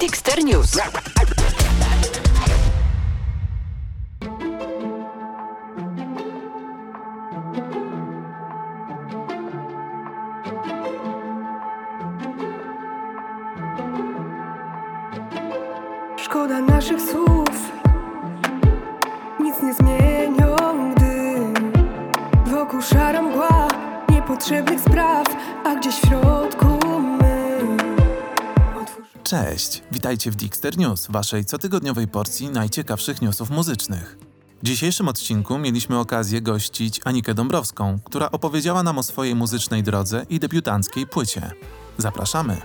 Dexter 0.00 0.42
News. 0.42 0.74
Cześć, 29.56 29.82
witajcie 29.92 30.30
w 30.30 30.36
Dixter 30.36 30.78
News, 30.78 31.06
waszej 31.10 31.44
cotygodniowej 31.44 32.08
porcji 32.08 32.48
najciekawszych 32.48 33.22
newsów 33.22 33.50
muzycznych. 33.50 34.18
W 34.62 34.66
dzisiejszym 34.66 35.08
odcinku 35.08 35.58
mieliśmy 35.58 35.98
okazję 35.98 36.40
gościć 36.40 37.00
Anikę 37.04 37.34
Dąbrowską, 37.34 37.98
która 38.04 38.30
opowiedziała 38.30 38.82
nam 38.82 38.98
o 38.98 39.02
swojej 39.02 39.34
muzycznej 39.34 39.82
drodze 39.82 40.26
i 40.30 40.40
debiutanckiej 40.40 41.06
płycie. 41.06 41.50
Zapraszamy. 41.98 42.60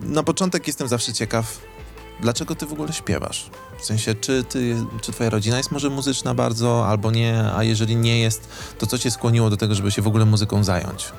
Na 0.00 0.22
początek 0.22 0.66
jestem 0.66 0.88
zawsze 0.88 1.12
ciekaw, 1.12 1.60
dlaczego 2.20 2.54
ty 2.54 2.66
w 2.66 2.72
ogóle 2.72 2.92
śpiewasz? 2.92 3.50
W 3.78 3.84
sensie, 3.84 4.14
czy, 4.14 4.44
ty, 4.44 4.76
czy 5.00 5.12
twoja 5.12 5.30
rodzina 5.30 5.56
jest 5.56 5.72
może 5.72 5.90
muzyczna 5.90 6.34
bardzo, 6.34 6.88
albo 6.88 7.10
nie, 7.10 7.44
a 7.56 7.64
jeżeli 7.64 7.96
nie 7.96 8.20
jest, 8.20 8.48
to 8.78 8.86
co 8.86 8.98
cię 8.98 9.10
skłoniło 9.10 9.50
do 9.50 9.56
tego, 9.56 9.74
żeby 9.74 9.90
się 9.90 10.02
w 10.02 10.06
ogóle 10.06 10.24
muzyką 10.24 10.64
zająć? 10.64 11.12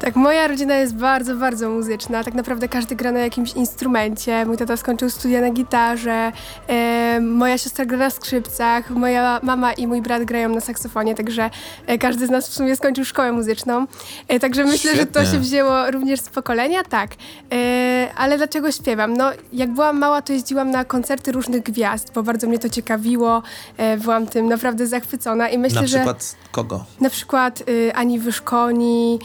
Tak, 0.00 0.16
moja 0.16 0.48
rodzina 0.48 0.74
jest 0.76 0.94
bardzo, 0.94 1.36
bardzo 1.36 1.70
muzyczna. 1.70 2.24
Tak 2.24 2.34
naprawdę 2.34 2.68
każdy 2.68 2.96
gra 2.96 3.12
na 3.12 3.18
jakimś 3.18 3.52
instrumencie. 3.52 4.46
Mój 4.46 4.56
tata 4.56 4.76
skończył 4.76 5.10
studia 5.10 5.40
na 5.40 5.50
gitarze, 5.50 6.32
e, 6.68 7.20
moja 7.20 7.58
siostra 7.58 7.84
gra 7.86 7.98
na 7.98 8.10
skrzypcach, 8.10 8.90
moja 8.90 9.40
mama 9.42 9.72
i 9.72 9.86
mój 9.86 10.02
brat 10.02 10.24
grają 10.24 10.48
na 10.48 10.60
saksofonie, 10.60 11.14
także 11.14 11.50
e, 11.86 11.98
każdy 11.98 12.26
z 12.26 12.30
nas 12.30 12.48
w 12.48 12.54
sumie 12.54 12.76
skończył 12.76 13.04
szkołę 13.04 13.32
muzyczną. 13.32 13.86
E, 14.28 14.40
także 14.40 14.64
myślę, 14.64 14.96
że 14.96 15.06
to 15.06 15.20
Świetnie. 15.20 15.32
się 15.38 15.38
wzięło 15.38 15.90
również 15.90 16.20
z 16.20 16.28
pokolenia, 16.28 16.84
tak. 16.84 17.10
E, 17.52 18.08
ale 18.16 18.36
dlaczego 18.36 18.72
śpiewam? 18.72 19.16
No, 19.16 19.30
jak 19.52 19.70
byłam 19.70 19.98
mała, 19.98 20.22
to 20.22 20.32
jeździłam 20.32 20.70
na 20.70 20.84
koncerty 20.84 21.32
różnych 21.32 21.62
gwiazd, 21.62 22.12
bo 22.14 22.22
bardzo 22.22 22.46
mnie 22.46 22.58
to 22.58 22.68
ciekawiło. 22.68 23.42
E, 23.76 23.96
byłam 23.96 24.26
tym 24.26 24.48
naprawdę 24.48 24.86
zachwycona 24.86 25.48
i 25.48 25.58
myślę, 25.58 25.80
Na 25.80 25.86
że... 25.86 25.96
przykład 25.96 26.36
kogo? 26.52 26.84
Na 27.00 27.10
przykład 27.10 27.62
y, 27.68 27.92
Ani 27.94 28.18
Wyszkoni, 28.18 29.18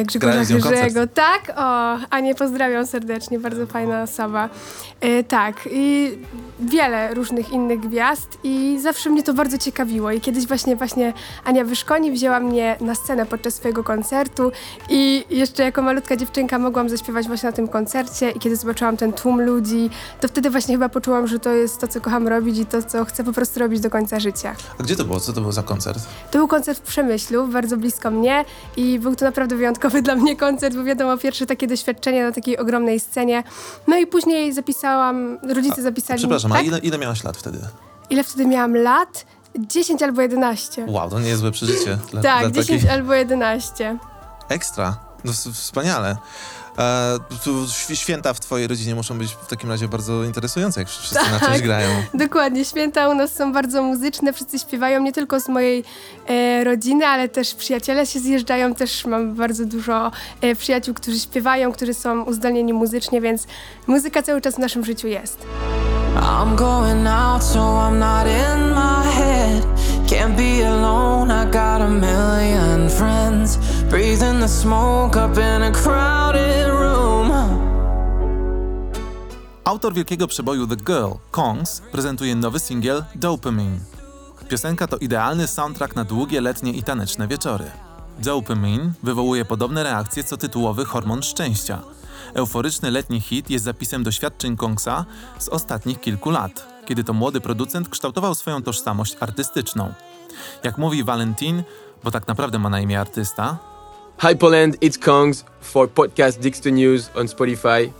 y, 0.00 0.04
Grzegorza. 0.04 1.06
Tak, 1.14 1.52
o, 1.56 1.98
Anię 2.10 2.34
pozdrawiam 2.34 2.86
serdecznie, 2.86 3.38
bardzo 3.38 3.66
fajna 3.66 4.02
osoba. 4.02 4.48
Y, 5.04 5.24
tak, 5.24 5.68
i 5.72 6.18
wiele 6.60 7.14
różnych 7.14 7.52
innych 7.52 7.80
gwiazd 7.80 8.38
i 8.44 8.78
zawsze 8.82 9.10
mnie 9.10 9.22
to 9.22 9.34
bardzo 9.34 9.58
ciekawiło. 9.58 10.10
I 10.10 10.20
kiedyś 10.20 10.46
właśnie 10.46 10.76
właśnie 10.76 11.12
Ania 11.44 11.64
Wyszkoni 11.64 12.12
wzięła 12.12 12.40
mnie 12.40 12.76
na 12.80 12.94
scenę 12.94 13.26
podczas 13.26 13.54
swojego 13.54 13.84
koncertu 13.84 14.52
i 14.88 15.24
jeszcze 15.30 15.62
jako 15.62 15.82
malutka 15.82 16.16
dziewczynka 16.16 16.58
mogłam 16.58 16.88
zaśpiewać 16.88 17.26
właśnie 17.26 17.48
na 17.48 17.52
tym 17.56 17.68
koncercie 17.68 18.30
i 18.30 18.38
kiedy 18.38 18.56
zobaczyłam 18.56 18.96
ten 18.96 19.12
tłum 19.12 19.40
ludzi, 19.40 19.90
to 20.20 20.28
wtedy 20.28 20.50
właśnie 20.50 20.74
chyba 20.74 20.88
poczułam, 20.88 21.26
że 21.26 21.38
to 21.38 21.50
jest 21.50 21.78
to, 21.78 21.88
co 21.88 22.00
kocham 22.00 22.28
robić 22.28 22.58
i 22.58 22.66
to, 22.66 22.82
co 22.82 23.04
chcę 23.04 23.24
po 23.24 23.32
prostu 23.32 23.60
robić 23.60 23.80
do 23.80 23.90
końca 23.90 24.20
życia. 24.20 24.54
A 24.78 24.82
gdzie 24.82 24.96
to 24.96 25.04
było? 25.04 25.20
Co 25.20 25.32
to 25.32 25.40
był 25.40 25.52
za 25.52 25.62
koncert? 25.62 25.98
To 26.30 26.38
był 26.38 26.48
koncert 26.48 26.78
w 26.78 26.82
Przemyślu, 26.82 27.48
bardzo 27.48 27.76
blisko 27.76 28.10
mnie 28.10 28.44
i 28.76 28.98
był 28.98 29.16
to 29.16 29.24
naprawdę 29.24 29.56
wyjątkowy 29.56 29.69
dla 30.02 30.14
mnie 30.14 30.36
koncert, 30.36 30.76
bo 30.76 30.84
wiadomo, 30.84 31.18
pierwsze 31.18 31.46
takie 31.46 31.66
doświadczenie 31.66 32.24
na 32.24 32.32
takiej 32.32 32.58
ogromnej 32.58 33.00
scenie. 33.00 33.42
No 33.86 33.96
i 33.96 34.06
później 34.06 34.52
zapisałam, 34.52 35.38
rodzice 35.54 35.82
zapisali... 35.82 36.18
Przepraszam, 36.18 36.50
tak? 36.50 36.60
a 36.60 36.62
ile, 36.62 36.78
ile 36.78 36.98
miałaś 36.98 37.24
lat 37.24 37.36
wtedy? 37.36 37.58
Ile 38.10 38.24
wtedy 38.24 38.46
miałam 38.46 38.76
lat? 38.76 39.26
10 39.58 40.02
albo 40.02 40.22
11. 40.22 40.86
Wow, 40.88 41.10
to 41.10 41.20
niezłe 41.20 41.50
przeżycie. 41.50 41.98
Dla, 42.10 42.22
tak, 42.22 42.40
dla 42.40 42.62
10 42.62 42.80
takich... 42.82 42.92
albo 42.92 43.14
11. 43.14 43.98
Ekstra. 44.48 44.96
No, 45.24 45.32
wspaniale. 45.52 46.16
E, 46.80 47.96
święta 47.96 48.34
w 48.34 48.40
twojej 48.40 48.66
rodzinie 48.66 48.94
muszą 48.94 49.18
być 49.18 49.32
w 49.34 49.46
takim 49.46 49.70
razie 49.70 49.88
bardzo 49.88 50.24
interesujące, 50.24 50.80
jak 50.80 50.88
wszyscy 50.88 51.14
na 51.14 51.40
czymś 51.40 51.52
Tak. 51.52 51.62
grają. 51.62 51.88
Dokładnie, 52.14 52.64
święta 52.64 53.08
u 53.08 53.14
nas 53.14 53.34
są 53.34 53.52
bardzo 53.52 53.82
muzyczne, 53.82 54.32
wszyscy 54.32 54.58
śpiewają 54.58 55.02
nie 55.02 55.12
tylko 55.12 55.40
z 55.40 55.48
mojej 55.48 55.84
e, 56.28 56.64
rodziny, 56.64 57.06
ale 57.06 57.28
też 57.28 57.54
przyjaciele 57.54 58.06
się 58.06 58.20
zjeżdżają, 58.20 58.74
też 58.74 59.06
mam 59.06 59.34
bardzo 59.34 59.64
dużo 59.64 60.10
e, 60.40 60.54
przyjaciół, 60.56 60.94
którzy 60.94 61.18
śpiewają, 61.18 61.72
którzy 61.72 61.94
są 61.94 62.22
uzdolnieni 62.22 62.72
muzycznie, 62.72 63.20
więc 63.20 63.46
muzyka 63.86 64.22
cały 64.22 64.40
czas 64.40 64.54
w 64.54 64.58
naszym 64.58 64.84
życiu 64.84 65.08
jest. 65.08 65.46
I'm 66.16 66.54
going 66.56 67.06
out, 67.06 67.42
so 67.42 67.60
I'm 67.60 67.98
not 67.98 68.26
in 68.26 68.74
my 68.74 69.02
head. 69.12 69.64
Can't 70.06 70.36
be 70.36 70.68
alone, 70.68 71.30
I 71.30 71.46
got 71.46 71.80
a 71.80 71.88
million 71.88 72.69
friends. 72.90 73.58
Breathing 73.90 74.40
the 74.40 74.48
smoke 74.48 75.16
up 75.16 75.38
in 75.38 75.62
a 75.62 75.72
crowded 75.72 76.68
room. 76.68 77.30
Autor 79.64 79.94
wielkiego 79.94 80.26
przeboju 80.26 80.66
The 80.66 80.76
Girl, 80.76 81.12
Kongs, 81.30 81.80
prezentuje 81.92 82.34
nowy 82.34 82.58
singiel 82.58 83.04
Dopamine. 83.14 83.78
Piosenka 84.48 84.86
to 84.86 84.96
idealny 84.96 85.46
soundtrack 85.46 85.96
na 85.96 86.04
długie 86.04 86.40
letnie 86.40 86.72
i 86.72 86.82
taneczne 86.82 87.28
wieczory. 87.28 87.64
Dopamine 88.18 88.92
wywołuje 89.02 89.44
podobne 89.44 89.82
reakcje 89.82 90.24
co 90.24 90.36
tytułowy 90.36 90.84
hormon 90.84 91.22
szczęścia. 91.22 91.78
Euforyczny 92.34 92.90
letni 92.90 93.20
hit 93.20 93.50
jest 93.50 93.64
zapisem 93.64 94.02
doświadczeń 94.02 94.56
Kongsa 94.56 95.04
z 95.38 95.48
ostatnich 95.48 96.00
kilku 96.00 96.30
lat, 96.30 96.66
kiedy 96.86 97.04
to 97.04 97.12
młody 97.12 97.40
producent 97.40 97.88
kształtował 97.88 98.34
swoją 98.34 98.62
tożsamość 98.62 99.16
artystyczną. 99.20 99.92
Jak 100.64 100.78
mówi 100.78 101.04
Valentin, 101.04 101.62
bo 102.04 102.10
tak 102.10 102.28
naprawdę 102.28 102.58
ma 102.58 102.70
na 102.70 102.80
imię 102.80 103.00
artysta, 103.00 103.58
Hi 104.28 104.36
Poland, 104.36 104.76
it's 104.82 104.98
Kongs 104.98 105.44
for 105.60 105.88
podcast 105.88 106.40
Dixter 106.40 106.72
News 106.72 107.10
on 107.14 107.28
Spotify. 107.28 107.92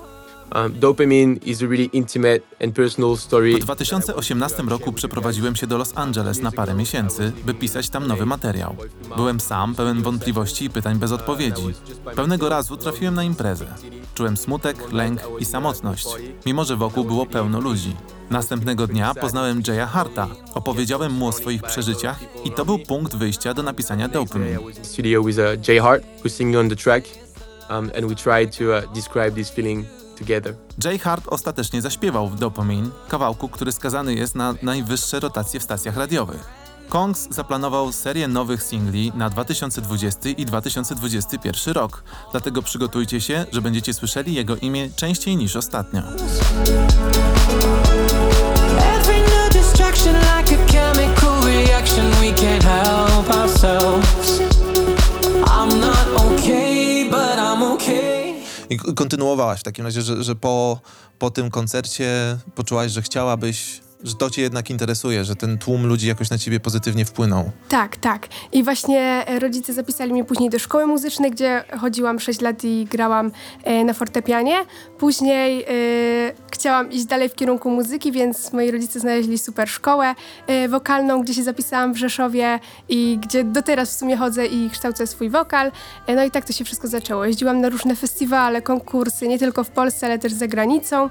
Um, 0.55 0.73
Dopamine 0.81 1.39
is 1.47 1.63
a 1.63 1.67
really 1.67 1.89
intimate 1.93 2.41
and 2.65 2.75
personal 2.75 3.17
story. 3.17 3.55
W 3.55 3.59
2018 3.59 4.63
roku 4.63 4.93
przeprowadziłem 4.93 5.57
się 5.57 5.67
do 5.67 5.79
Los 5.79 5.93
Angeles 5.97 6.43
na 6.43 6.53
parę 6.53 6.75
miesięcy, 6.75 7.33
by 7.45 7.55
pisać 7.55 7.89
tam 7.89 8.07
nowy 8.07 8.27
materiał. 8.27 8.77
Byłem 9.17 9.41
sam, 9.41 9.75
pełen 9.75 10.03
wątpliwości 10.03 10.65
i 10.65 10.71
pytań 10.71 10.99
bez 10.99 11.13
odpowiedzi. 11.13 11.63
Pewnego 12.17 12.49
razu 12.49 12.77
trafiłem 12.77 13.15
na 13.15 13.25
imprezę. 13.25 13.67
Czułem 14.21 14.37
smutek, 14.37 14.93
lęk 14.93 15.21
i 15.39 15.45
samotność, 15.45 16.07
mimo 16.47 16.65
że 16.65 16.77
wokół 16.77 17.05
było 17.05 17.27
pełno 17.27 17.61
ludzi. 17.61 17.97
Następnego 18.31 18.87
dnia 18.87 19.15
poznałem 19.15 19.63
Jaya 19.69 19.87
Harta, 19.87 20.29
opowiedziałem 20.55 21.13
mu 21.13 21.27
o 21.27 21.33
swoich 21.33 21.63
przeżyciach 21.63 22.21
i 22.45 22.51
to 22.51 22.65
był 22.65 22.79
punkt 22.79 23.17
wyjścia 23.17 23.55
do 23.55 23.63
napisania 23.63 24.09
Dopamine. 24.09 24.59
Studio 24.83 25.23
with 25.23 25.39
uh, 25.39 25.69
Jay 25.69 25.81
Hart, 25.81 26.05
who's 26.23 26.29
singing 26.29 26.57
on 26.57 26.69
the 26.69 26.77
track, 26.77 27.05
um, 27.71 27.91
and 27.97 28.07
we 28.07 28.15
tried 28.15 28.59
to 28.59 28.65
uh, 28.65 28.95
describe 28.95 29.31
this 29.31 29.51
feeling 29.51 29.87
together. 30.19 30.55
Jay 30.85 30.99
Hart 30.99 31.25
ostatecznie 31.29 31.83
zaśpiewał 31.83 32.29
w 32.29 32.39
Dopamine, 32.39 32.89
kawałku, 33.09 33.49
który 33.49 33.73
skazany 33.73 34.15
jest 34.15 34.35
na 34.35 34.55
najwyższe 34.63 35.21
rotacje 35.21 35.61
w 35.61 35.63
stacjach 35.63 35.97
radiowych. 35.97 36.60
Kongs 36.91 37.29
zaplanował 37.31 37.93
serię 37.93 38.29
nowych 38.29 38.63
singli 38.63 39.13
na 39.15 39.31
2020 39.31 40.29
i 40.29 40.47
2021 40.47 41.75
rok, 41.75 42.05
dlatego 42.31 42.63
przygotujcie 42.63 43.21
się, 43.21 43.47
że 43.53 43.63
będziecie 43.63 43.95
słyszeli 43.95 44.35
jego 44.35 44.57
imię 44.57 44.91
częściej 44.97 45.37
niż 45.37 45.57
ostatnio. 45.57 46.03
I 58.71 58.79
kontynuowałaś 58.95 59.61
w 59.61 59.63
takim 59.63 59.85
razie, 59.85 60.03
że, 60.03 60.23
że 60.25 60.35
po, 60.35 60.81
po 61.19 61.31
tym 61.31 61.51
koncercie 61.51 62.39
poczułaś, 62.55 62.93
że 62.93 63.03
chciałabyś, 63.03 63.81
że 64.05 64.15
to 64.15 64.31
cię 64.31 64.43
jednak 64.43 64.71
interesuje, 64.71 65.25
że 65.25 65.37
ten 65.37 65.59
tłum 65.59 65.87
ludzi 65.87 66.09
jakoś 66.09 66.31
na 66.31 66.39
ciebie 66.39 66.61
pozytywnie 66.61 67.05
wpłynął. 67.05 67.51
Tak, 67.69 67.97
tak. 67.97 68.29
I 68.53 68.65
właśnie 68.65 69.01
e, 69.27 69.39
rodzice 69.39 69.73
zapisali 69.73 70.13
mnie 70.13 70.25
później 70.25 70.51
do 70.51 70.59
szkoły 70.59 70.87
muzycznej, 70.87 71.31
gdzie 71.31 71.65
chodziłam 71.81 72.21
6 72.21 72.41
lat 72.41 72.65
i 72.65 72.87
grałam 72.91 73.33
e, 73.65 73.85
na 73.85 73.93
fortepianie. 73.93 74.57
Później 74.99 75.63
e, 75.63 75.67
chciałam 76.53 76.93
iść 76.93 77.05
dalej 77.05 77.29
w 77.29 77.35
kierunku 77.35 77.71
muzyki, 77.71 78.13
więc 78.13 78.53
moi 78.53 78.71
rodzice 78.71 79.01
znaleźli 79.01 79.39
super 79.39 79.69
szkołę 79.69 80.15
wokalną, 80.69 81.23
gdzie 81.23 81.35
się 81.35 81.43
zapisałam 81.43 81.95
w 81.95 81.97
Rzeszowie 81.97 82.59
i 82.89 83.19
gdzie 83.23 83.45
do 83.45 83.63
teraz 83.63 83.95
w 83.95 83.99
sumie 83.99 84.17
chodzę 84.17 84.47
i 84.47 84.71
kształcę 84.71 85.07
swój 85.07 85.31
wokal. 85.31 85.73
No 86.09 86.25
i 86.25 86.31
tak 86.31 86.45
to 86.45 86.53
się 86.53 86.65
wszystko 86.65 86.89
zaczęło. 86.89 87.25
Jeździłam 87.25 87.61
na 87.61 87.69
różne 87.69 87.97
festiwale, 87.97 88.63
konkursy, 88.63 89.29
nie 89.29 89.39
tylko 89.39 89.65
w 89.65 89.71
Polsce, 89.71 90.07
ale 90.07 90.19
też 90.19 90.33
za 90.33 90.49
granicą. 90.49 91.11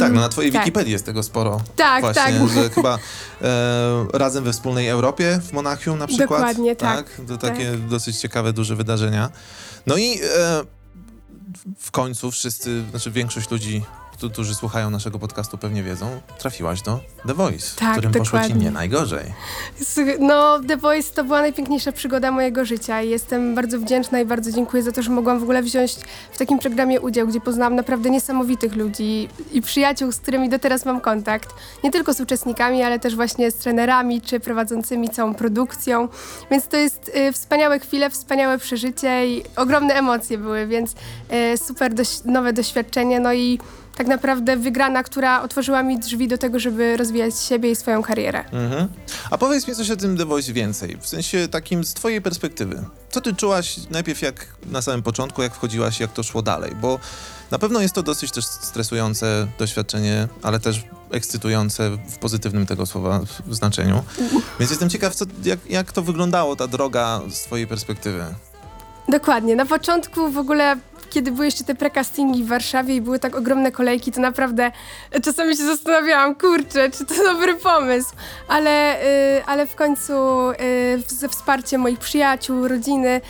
Tak, 0.00 0.12
no 0.12 0.20
na 0.20 0.28
twojej 0.28 0.52
tak. 0.52 0.62
Wikipedii 0.62 0.92
jest 0.92 1.06
tego 1.06 1.22
sporo. 1.22 1.60
Tak, 1.76 2.00
Właśnie, 2.00 2.15
tak. 2.24 2.48
że 2.54 2.70
chyba 2.70 2.98
e, 3.42 4.06
razem 4.12 4.44
we 4.44 4.52
wspólnej 4.52 4.88
Europie 4.88 5.40
w 5.48 5.52
Monachium 5.52 5.98
na 5.98 6.06
przykład. 6.06 6.40
Dokładnie, 6.40 6.76
tak. 6.76 7.06
To 7.28 7.36
takie 7.36 7.72
dosyć 7.72 8.16
ciekawe, 8.16 8.52
duże 8.52 8.76
wydarzenia. 8.76 9.30
No 9.86 9.96
i 9.96 10.20
e, 10.22 10.64
w 11.78 11.90
końcu 11.90 12.30
wszyscy, 12.30 12.84
znaczy 12.90 13.10
większość 13.10 13.50
ludzi, 13.50 13.82
którzy 14.20 14.54
słuchają 14.54 14.90
naszego 14.90 15.18
podcastu 15.18 15.58
pewnie 15.58 15.82
wiedzą, 15.82 16.20
trafiłaś 16.38 16.82
do 16.82 17.00
The 17.26 17.34
Voice, 17.34 17.66
Tak, 17.78 17.88
w 17.88 17.92
którym 17.92 18.12
poszło 18.12 18.38
ci 18.38 18.42
dokładnie. 18.44 18.64
nie 18.64 18.70
najgorzej. 18.70 19.32
No, 20.18 20.60
The 20.68 20.76
Voice 20.76 21.14
to 21.14 21.24
była 21.24 21.40
najpiękniejsza 21.40 21.92
przygoda 21.92 22.30
mojego 22.30 22.64
życia 22.64 23.02
i 23.02 23.08
jestem 23.10 23.54
bardzo 23.54 23.78
wdzięczna 23.78 24.20
i 24.20 24.24
bardzo 24.24 24.52
dziękuję 24.52 24.82
za 24.82 24.92
to, 24.92 25.02
że 25.02 25.10
mogłam 25.10 25.38
w 25.38 25.42
ogóle 25.42 25.62
wziąć 25.62 25.96
w 26.32 26.38
takim 26.38 26.58
programie 26.58 27.00
udział, 27.00 27.26
gdzie 27.26 27.40
poznałam 27.40 27.74
naprawdę 27.74 28.10
niesamowitych 28.10 28.76
ludzi 28.76 29.28
i 29.52 29.62
przyjaciół, 29.62 30.12
z 30.12 30.20
którymi 30.20 30.48
do 30.48 30.58
teraz 30.58 30.84
mam 30.84 31.00
kontakt. 31.00 31.54
Nie 31.84 31.90
tylko 31.90 32.14
z 32.14 32.20
uczestnikami, 32.20 32.82
ale 32.82 32.98
też 32.98 33.16
właśnie 33.16 33.50
z 33.50 33.54
trenerami 33.54 34.20
czy 34.20 34.40
prowadzącymi 34.40 35.08
całą 35.08 35.34
produkcją. 35.34 36.08
Więc 36.50 36.68
to 36.68 36.76
jest 36.76 37.12
y, 37.16 37.32
wspaniałe 37.32 37.78
chwile, 37.78 38.10
wspaniałe 38.10 38.58
przeżycie 38.58 39.26
i 39.28 39.42
ogromne 39.56 39.94
emocje 39.94 40.38
były, 40.38 40.66
więc 40.66 40.94
y, 41.54 41.58
super 41.58 41.94
doś- 41.94 42.24
nowe 42.24 42.52
doświadczenie. 42.52 43.20
No 43.20 43.32
i 43.32 43.58
tak 43.96 44.06
naprawdę 44.06 44.56
wygrana, 44.56 45.02
która 45.02 45.42
otworzyła 45.42 45.82
mi 45.82 45.98
drzwi 45.98 46.28
do 46.28 46.38
tego, 46.38 46.58
żeby 46.58 46.96
rozwijać 46.96 47.40
siebie 47.40 47.70
i 47.70 47.76
swoją 47.76 48.02
karierę. 48.02 48.44
Mhm. 48.52 48.88
A 49.30 49.38
powiedz 49.38 49.68
mi 49.68 49.74
coś 49.74 49.90
o 49.90 49.96
tym 49.96 50.16
The 50.16 50.24
Voice 50.24 50.52
więcej, 50.52 50.96
w 51.00 51.06
sensie 51.06 51.48
takim 51.48 51.84
z 51.84 51.94
twojej 51.94 52.22
perspektywy. 52.22 52.84
Co 53.10 53.20
ty 53.20 53.34
czułaś 53.34 53.76
najpierw 53.90 54.22
jak 54.22 54.46
na 54.66 54.82
samym 54.82 55.02
początku, 55.02 55.42
jak 55.42 55.54
wchodziłaś, 55.54 56.00
jak 56.00 56.12
to 56.12 56.22
szło 56.22 56.42
dalej? 56.42 56.72
Bo 56.80 56.98
na 57.50 57.58
pewno 57.58 57.80
jest 57.80 57.94
to 57.94 58.02
dosyć 58.02 58.30
też 58.30 58.44
stresujące 58.44 59.46
doświadczenie, 59.58 60.28
ale 60.42 60.60
też 60.60 60.84
ekscytujące 61.10 61.90
w 61.90 62.18
pozytywnym 62.18 62.66
tego 62.66 62.86
słowa 62.86 63.20
znaczeniu. 63.50 64.02
Więc 64.60 64.70
jestem 64.70 64.90
ciekaw, 64.90 65.14
co, 65.14 65.24
jak, 65.44 65.58
jak 65.70 65.92
to 65.92 66.02
wyglądało, 66.02 66.56
ta 66.56 66.66
droga 66.66 67.20
z 67.30 67.40
twojej 67.40 67.66
perspektywy. 67.66 68.24
Dokładnie. 69.08 69.56
Na 69.56 69.66
początku 69.66 70.30
w 70.30 70.38
ogóle, 70.38 70.76
kiedy 71.10 71.32
były 71.32 71.44
jeszcze 71.44 71.64
te 71.64 71.74
precastingi 71.74 72.44
w 72.44 72.48
Warszawie 72.48 72.94
i 72.96 73.00
były 73.00 73.18
tak 73.18 73.36
ogromne 73.36 73.72
kolejki, 73.72 74.12
to 74.12 74.20
naprawdę 74.20 74.72
czasami 75.24 75.56
się 75.56 75.64
zastanawiałam, 75.64 76.34
kurczę, 76.34 76.90
czy 76.90 77.04
to 77.04 77.14
dobry 77.32 77.54
pomysł. 77.54 78.10
Ale, 78.48 79.02
y, 79.38 79.44
ale 79.46 79.66
w 79.66 79.74
końcu 79.74 80.12
y, 80.50 80.54
ze 81.08 81.28
wsparciem 81.28 81.80
moich 81.80 81.98
przyjaciół, 81.98 82.68
rodziny 82.68 83.20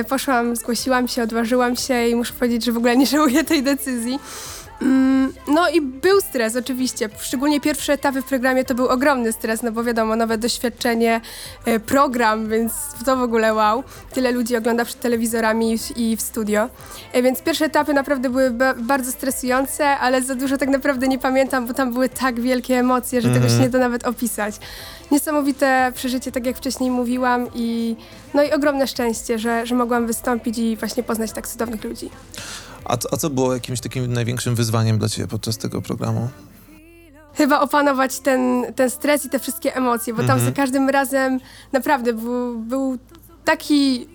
y, 0.00 0.04
poszłam, 0.04 0.56
zgłosiłam 0.56 1.08
się, 1.08 1.22
odważyłam 1.22 1.76
się 1.76 2.08
i 2.08 2.14
muszę 2.14 2.32
powiedzieć, 2.32 2.64
że 2.64 2.72
w 2.72 2.76
ogóle 2.76 2.96
nie 2.96 3.06
żałuję 3.06 3.44
tej 3.44 3.62
decyzji. 3.62 4.18
Mm, 4.82 5.32
No 5.48 5.68
i 5.68 5.80
był 5.80 6.20
stres 6.20 6.56
oczywiście, 6.56 7.08
szczególnie 7.20 7.60
pierwsze 7.60 7.92
etapy 7.92 8.22
w 8.22 8.24
programie 8.24 8.64
to 8.64 8.74
był 8.74 8.88
ogromny 8.88 9.32
stres, 9.32 9.62
no 9.62 9.72
bo 9.72 9.84
wiadomo, 9.84 10.16
nowe 10.16 10.38
doświadczenie, 10.38 11.20
e, 11.64 11.80
program, 11.80 12.48
więc 12.48 12.72
to 13.04 13.16
w 13.16 13.22
ogóle 13.22 13.54
wow. 13.54 13.84
Tyle 14.14 14.32
ludzi 14.32 14.56
ogląda 14.56 14.84
przed 14.84 15.00
telewizorami 15.00 15.78
i 15.96 16.16
w 16.16 16.20
studio. 16.22 16.68
E, 17.12 17.22
Więc 17.22 17.42
pierwsze 17.42 17.64
etapy 17.64 17.94
naprawdę 17.94 18.30
były 18.30 18.50
ba- 18.50 18.74
bardzo 18.74 19.12
stresujące, 19.12 19.86
ale 19.98 20.22
za 20.22 20.34
dużo 20.34 20.56
tak 20.58 20.68
naprawdę 20.68 21.08
nie 21.08 21.18
pamiętam, 21.18 21.66
bo 21.66 21.74
tam 21.74 21.92
były 21.92 22.08
tak 22.08 22.40
wielkie 22.40 22.78
emocje, 22.78 23.20
że 23.20 23.28
tego 23.34 23.48
się 23.48 23.58
nie 23.58 23.68
da 23.68 23.78
nawet 23.78 24.06
opisać. 24.06 24.54
Niesamowite 25.10 25.92
przeżycie, 25.94 26.32
tak 26.32 26.46
jak 26.46 26.56
wcześniej 26.56 26.90
mówiłam 26.90 27.46
i 27.54 27.96
no 28.34 28.42
i 28.42 28.52
ogromne 28.52 28.86
szczęście, 28.86 29.38
że, 29.38 29.66
że 29.66 29.74
mogłam 29.74 30.06
wystąpić 30.06 30.58
i 30.58 30.76
właśnie 30.76 31.02
poznać 31.02 31.32
tak 31.32 31.48
cudownych 31.48 31.84
ludzi. 31.84 32.10
A, 32.84 32.96
co- 32.96 33.08
a 33.12 33.16
co 33.16 33.30
było 33.30 33.54
jakimś 33.54 33.80
takim 33.80 34.12
największym 34.12 34.54
wyzwaniem 34.54 34.98
dla 34.98 35.08
ciebie 35.08 35.28
podczas 35.28 35.58
tego 35.58 35.82
programu? 35.82 36.28
chyba 37.34 37.60
opanować 37.60 38.18
ten, 38.20 38.64
ten 38.76 38.90
stres 38.90 39.24
i 39.24 39.28
te 39.30 39.38
wszystkie 39.38 39.76
emocje, 39.76 40.14
bo 40.14 40.22
tam 40.24 40.40
za 40.40 40.52
każdym 40.52 40.88
razem 40.88 41.40
naprawdę 41.72 42.12
był, 42.12 42.58
był 42.58 42.98
taki 43.44 44.06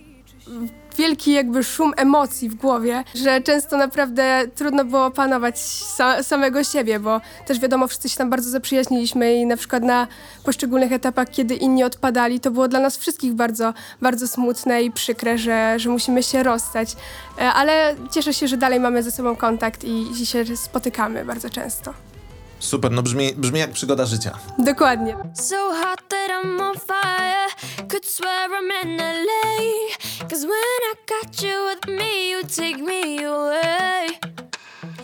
wielki 0.98 1.34
jakby 1.34 1.64
szum 1.64 1.94
emocji 1.98 2.50
w 2.50 2.56
głowie, 2.56 3.04
że 3.16 3.42
często 3.42 3.78
naprawdę 3.78 4.44
trudno 4.56 4.86
było 4.86 5.06
opanować 5.06 5.56
sa 5.98 6.24
samego 6.24 6.64
siebie, 6.64 7.00
bo 7.00 7.22
też 7.46 7.60
wiadomo, 7.60 7.88
wszyscy 7.88 8.10
się 8.10 8.18
tam 8.18 8.30
bardzo 8.30 8.50
zaprzyjaźniliśmy 8.50 9.34
i 9.36 9.46
na 9.46 9.58
przykład 9.58 9.84
na 9.84 10.08
poszczególnych 10.44 10.92
etapach, 10.92 11.30
kiedy 11.30 11.56
inni 11.56 11.84
odpadali, 11.84 12.40
to 12.40 12.52
było 12.52 12.68
dla 12.68 12.80
nas 12.80 12.98
wszystkich 12.98 13.34
bardzo, 13.34 13.74
bardzo 14.02 14.28
smutne 14.28 14.84
i 14.84 14.92
przykre, 14.92 15.38
że, 15.38 15.80
że 15.80 15.90
musimy 15.90 16.24
się 16.24 16.44
rozstać. 16.44 16.96
E, 17.42 17.54
Ale 17.54 17.96
cieszę 18.12 18.34
się, 18.34 18.48
że 18.48 18.58
dalej 18.58 18.80
mamy 18.80 19.04
ze 19.04 19.12
sobą 19.12 19.36
kontakt 19.36 19.84
i, 19.84 20.12
i 20.22 20.26
się 20.26 20.58
spotykamy 20.58 21.26
bardzo 21.26 21.50
często. 21.50 21.94
Super, 22.60 22.92
no 22.92 23.02
brzmi, 23.04 23.34
brzmi 23.38 23.60
jak 23.60 23.72
przygoda 23.72 24.06
życia. 24.06 24.32
Dokładnie. 24.58 25.16
So 25.34 25.56
hot 25.56 26.02
that 26.10 26.30
I'm 26.44 26.62
on 26.62 26.76
fire. 26.76 27.48
Could 27.90 28.06
swear 28.06 28.50
I'm 28.50 28.88
in 28.88 28.98
LA. 28.98 29.48
Cause 30.30 30.42
when 30.48 30.67
got 31.08 31.42
you 31.42 31.56
with 31.70 31.88
me, 31.88 32.32
you 32.32 32.44
take 32.44 32.78
me 32.78 33.24
away. 33.24 34.08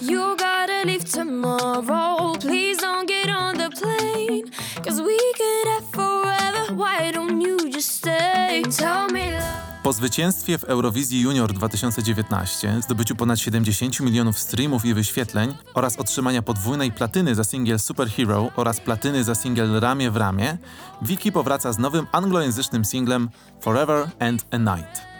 You 0.01 0.35
gotta 0.35 0.83
leave 0.85 1.05
tomorrow. 1.05 2.33
Please 2.39 2.77
don't 2.81 3.07
get 3.07 3.29
on 3.29 3.57
the 3.57 3.69
plane. 3.69 4.44
Cause 4.83 5.01
we 5.01 5.17
could 5.38 5.67
have 5.73 5.88
forever. 5.91 6.75
Why 6.75 7.11
don't 7.11 7.41
you 7.41 7.69
just 7.69 7.89
stay? 7.89 8.63
Tell 8.77 9.07
me 9.11 9.31
love. 9.31 9.63
Po 9.83 9.94
zwycięstwie 9.94 10.57
w 10.57 10.63
Eurowizji 10.63 11.21
Junior 11.21 11.53
2019, 11.53 12.81
zdobyciu 12.81 13.15
ponad 13.15 13.39
70 13.39 14.00
milionów 14.00 14.39
streamów 14.39 14.85
i 14.85 14.94
wyświetleń 14.94 15.55
oraz 15.73 15.97
otrzymania 15.97 16.41
podwójnej 16.41 16.91
platyny 16.91 17.35
za 17.35 17.44
singiel 17.44 17.79
Superhero 17.79 18.51
oraz 18.55 18.79
platyny 18.79 19.23
za 19.23 19.35
singiel 19.35 19.79
Ramię 19.79 20.11
w 20.11 20.17
ramię, 20.17 20.57
Vicky 21.01 21.31
powraca 21.31 21.73
z 21.73 21.79
nowym 21.79 22.07
anglojęzycznym 22.11 22.85
singlem 22.85 23.29
Forever 23.61 24.09
and 24.19 24.45
a 24.51 24.57
Night. 24.57 25.12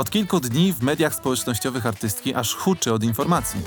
Od 0.00 0.10
kilku 0.10 0.40
dni 0.40 0.72
w 0.72 0.82
mediach 0.82 1.14
społecznościowych 1.14 1.86
artystki 1.86 2.34
aż 2.34 2.54
huczy 2.54 2.92
od 2.92 3.04
informacji. 3.04 3.60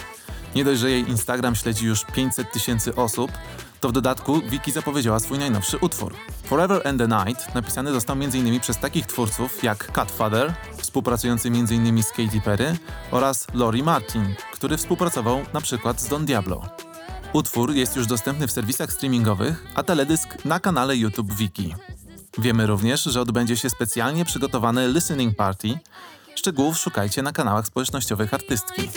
Nie 0.56 0.64
dość, 0.64 0.80
że 0.82 0.92
jej 0.92 1.10
Instagram 1.10 1.56
śledzi 1.56 1.86
już 1.86 2.06
500 2.06 2.52
tysięcy 2.52 2.96
osób, 2.96 3.32
to 3.80 3.90
w 3.90 3.92
dodatku 3.92 4.42
Vicky 4.42 4.72
zapowiedziała 4.72 5.20
swój 5.20 5.40
najnowszy 5.40 5.78
utwór. 5.78 6.16
Forever 6.44 6.88
and 6.88 7.00
the 7.00 7.08
Night 7.08 7.56
napisany 7.56 7.92
został 7.92 8.16
m.in. 8.16 8.60
przez 8.60 8.78
takich 8.78 9.06
twórców 9.06 9.64
jak 9.64 9.92
Catfather, 9.92 10.54
współpracujący 10.78 11.48
m.in. 11.48 12.04
z 12.04 12.10
Katy 12.10 12.42
Perry 12.42 12.78
oraz 13.12 13.48
Lori 13.54 13.84
Martin, 13.84 14.36
który 14.54 14.78
współpracował 14.78 15.42
przykład 15.62 16.02
z 16.02 16.08
Don 16.08 16.26
Diablo. 16.26 16.62
Utwór 17.34 17.74
jest 17.74 17.96
już 17.96 18.08
dostępny 18.08 18.48
w 18.48 18.52
serwisach 18.52 18.94
streamingowych, 18.94 19.66
a 19.76 19.84
teledysk 19.84 20.46
na 20.46 20.60
kanale 20.60 20.98
YouTube 20.98 21.34
Wiki. 21.34 21.76
Wiemy 22.38 22.68
również, 22.68 23.04
że 23.04 23.22
odbędzie 23.22 23.58
się 23.58 23.70
specjalnie 23.70 24.26
przygotowany 24.26 24.88
listening 24.88 25.36
party. 25.36 25.80
Szczegółów 26.36 26.78
szukajcie 26.78 27.22
na 27.22 27.32
kanałach 27.32 27.68
społecznościowych 27.68 28.34
artystki. 28.34 28.90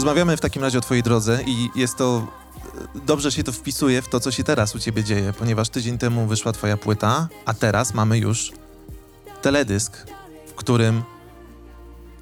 Rozmawiamy 0.00 0.36
w 0.36 0.40
takim 0.40 0.62
razie 0.62 0.78
o 0.78 0.80
Twojej 0.80 1.02
drodze 1.02 1.42
i 1.46 1.70
jest 1.74 1.96
to. 1.96 2.26
Dobrze 3.06 3.32
się 3.32 3.42
to 3.42 3.52
wpisuje 3.52 4.02
w 4.02 4.08
to, 4.08 4.20
co 4.20 4.30
się 4.30 4.44
teraz 4.44 4.74
u 4.74 4.78
Ciebie 4.78 5.04
dzieje, 5.04 5.32
ponieważ 5.38 5.68
tydzień 5.68 5.98
temu 5.98 6.26
wyszła 6.26 6.52
Twoja 6.52 6.76
płyta, 6.76 7.28
a 7.44 7.54
teraz 7.54 7.94
mamy 7.94 8.18
już 8.18 8.52
teledysk, 9.42 10.06
w 10.46 10.54
którym 10.54 11.02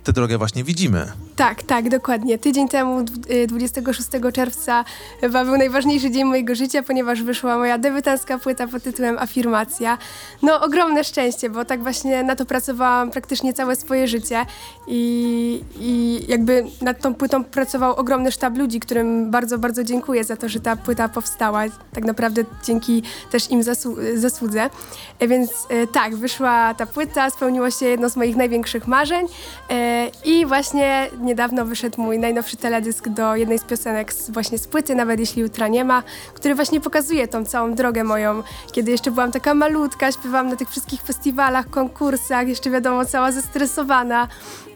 tę 0.04 0.12
drogę 0.12 0.38
właśnie 0.38 0.64
widzimy. 0.64 1.12
Tak, 1.38 1.62
tak, 1.62 1.88
dokładnie. 1.88 2.38
Tydzień 2.38 2.68
temu, 2.68 3.02
dw- 3.04 3.30
y, 3.30 3.46
26 3.46 4.08
czerwca, 4.32 4.84
chyba 5.20 5.44
był 5.44 5.56
najważniejszy 5.56 6.10
dzień 6.10 6.24
mojego 6.24 6.54
życia, 6.54 6.82
ponieważ 6.82 7.22
wyszła 7.22 7.58
moja 7.58 7.78
debiutancka 7.78 8.38
płyta 8.38 8.66
pod 8.68 8.82
tytułem 8.82 9.18
Afirmacja. 9.18 9.98
No, 10.42 10.60
ogromne 10.60 11.04
szczęście, 11.04 11.50
bo 11.50 11.64
tak 11.64 11.82
właśnie 11.82 12.22
na 12.22 12.36
to 12.36 12.44
pracowałam 12.46 13.10
praktycznie 13.10 13.52
całe 13.52 13.76
swoje 13.76 14.08
życie 14.08 14.46
i, 14.86 15.64
i 15.80 16.20
jakby 16.28 16.64
nad 16.82 17.00
tą 17.00 17.14
płytą 17.14 17.44
pracował 17.44 17.94
ogromny 17.96 18.32
sztab 18.32 18.56
ludzi, 18.56 18.80
którym 18.80 19.30
bardzo, 19.30 19.58
bardzo 19.58 19.84
dziękuję 19.84 20.24
za 20.24 20.36
to, 20.36 20.48
że 20.48 20.60
ta 20.60 20.76
płyta 20.76 21.08
powstała. 21.08 21.62
Tak 21.92 22.04
naprawdę 22.04 22.44
dzięki 22.64 23.02
też 23.30 23.50
im 23.50 23.60
zasłu- 23.62 24.16
zasłudze. 24.16 24.70
E, 25.18 25.28
Więc 25.28 25.50
e, 25.68 25.86
tak, 25.86 26.16
wyszła 26.16 26.74
ta 26.74 26.86
płyta, 26.86 27.30
spełniło 27.30 27.70
się 27.70 27.86
jedno 27.86 28.08
z 28.10 28.16
moich 28.16 28.36
największych 28.36 28.86
marzeń 28.86 29.26
e, 29.70 30.10
i 30.24 30.46
właśnie 30.46 31.10
niedawno 31.28 31.64
wyszedł 31.64 32.02
mój 32.02 32.18
najnowszy 32.18 32.56
teledysk 32.56 33.08
do 33.08 33.36
jednej 33.36 33.58
z 33.58 33.62
piosenek 33.62 34.12
z, 34.12 34.30
właśnie 34.30 34.58
z 34.58 34.66
płyty, 34.66 34.94
nawet 34.94 35.20
jeśli 35.20 35.42
jutra 35.42 35.68
nie 35.68 35.84
ma, 35.84 36.02
który 36.34 36.54
właśnie 36.54 36.80
pokazuje 36.80 37.28
tą 37.28 37.44
całą 37.44 37.74
drogę 37.74 38.04
moją, 38.04 38.42
kiedy 38.72 38.90
jeszcze 38.90 39.10
byłam 39.10 39.32
taka 39.32 39.54
malutka, 39.54 40.12
śpiewałam 40.12 40.48
na 40.48 40.56
tych 40.56 40.70
wszystkich 40.70 41.02
festiwalach, 41.02 41.70
konkursach, 41.70 42.48
jeszcze 42.48 42.70
wiadomo, 42.70 43.04
cała 43.04 43.32
zestresowana. 43.32 44.28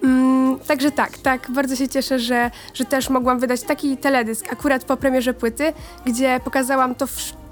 Mm, 0.02 0.58
także 0.58 0.90
tak, 0.90 1.18
tak, 1.18 1.50
bardzo 1.50 1.76
się 1.76 1.88
cieszę, 1.88 2.18
że, 2.18 2.50
że 2.74 2.84
też 2.84 3.10
mogłam 3.10 3.38
wydać 3.38 3.62
taki 3.62 3.96
teledysk 3.96 4.52
akurat 4.52 4.84
po 4.84 4.96
premierze 4.96 5.34
płyty, 5.34 5.72
gdzie 6.06 6.40
pokazałam 6.44 6.94
to 6.94 7.06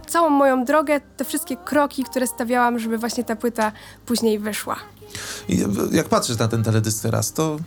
całą 0.06 0.30
moją 0.30 0.64
drogę, 0.64 1.00
te 1.16 1.24
wszystkie 1.24 1.56
kroki, 1.56 2.04
które 2.04 2.26
stawiałam, 2.26 2.78
żeby 2.78 2.98
właśnie 2.98 3.24
ta 3.24 3.36
płyta 3.36 3.72
później 4.06 4.38
wyszła. 4.38 4.76
I 5.48 5.64
jak 5.92 6.08
patrzysz 6.08 6.38
na 6.38 6.48
ten 6.48 6.62
teledysk 6.62 7.02
teraz, 7.02 7.32
to 7.32 7.58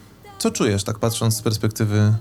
co 0.43 0.51
czujesz, 0.51 0.83
tak 0.83 0.99
patrząc 0.99 1.37
z 1.37 1.41
perspektywy 1.41 2.13